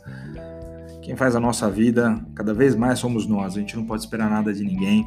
quem 1.02 1.18
faz 1.18 1.36
a 1.36 1.42
nossa 1.42 1.70
vida 1.70 2.18
cada 2.34 2.54
vez 2.54 2.74
mais 2.74 3.00
somos 3.00 3.28
nós. 3.28 3.58
A 3.58 3.60
gente 3.60 3.76
não 3.76 3.86
pode 3.86 4.04
esperar 4.04 4.30
nada 4.30 4.54
de 4.54 4.64
ninguém. 4.64 5.06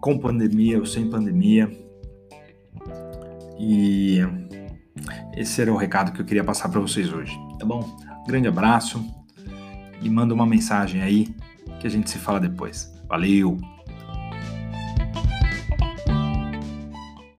Com 0.00 0.18
pandemia 0.18 0.80
ou 0.80 0.86
sem 0.86 1.08
pandemia. 1.08 1.70
E 3.56 4.18
esse 5.36 5.62
era 5.62 5.72
o 5.72 5.76
recado 5.76 6.10
que 6.10 6.20
eu 6.20 6.24
queria 6.24 6.42
passar 6.42 6.68
para 6.68 6.80
vocês 6.80 7.12
hoje, 7.12 7.38
tá 7.60 7.64
bom? 7.64 7.96
Grande 8.26 8.48
abraço 8.48 9.04
e 10.02 10.10
manda 10.10 10.34
uma 10.34 10.46
mensagem 10.46 11.00
aí 11.00 11.28
que 11.78 11.86
a 11.86 11.90
gente 11.90 12.10
se 12.10 12.18
fala 12.18 12.40
depois. 12.40 12.92
Valeu! 13.08 13.77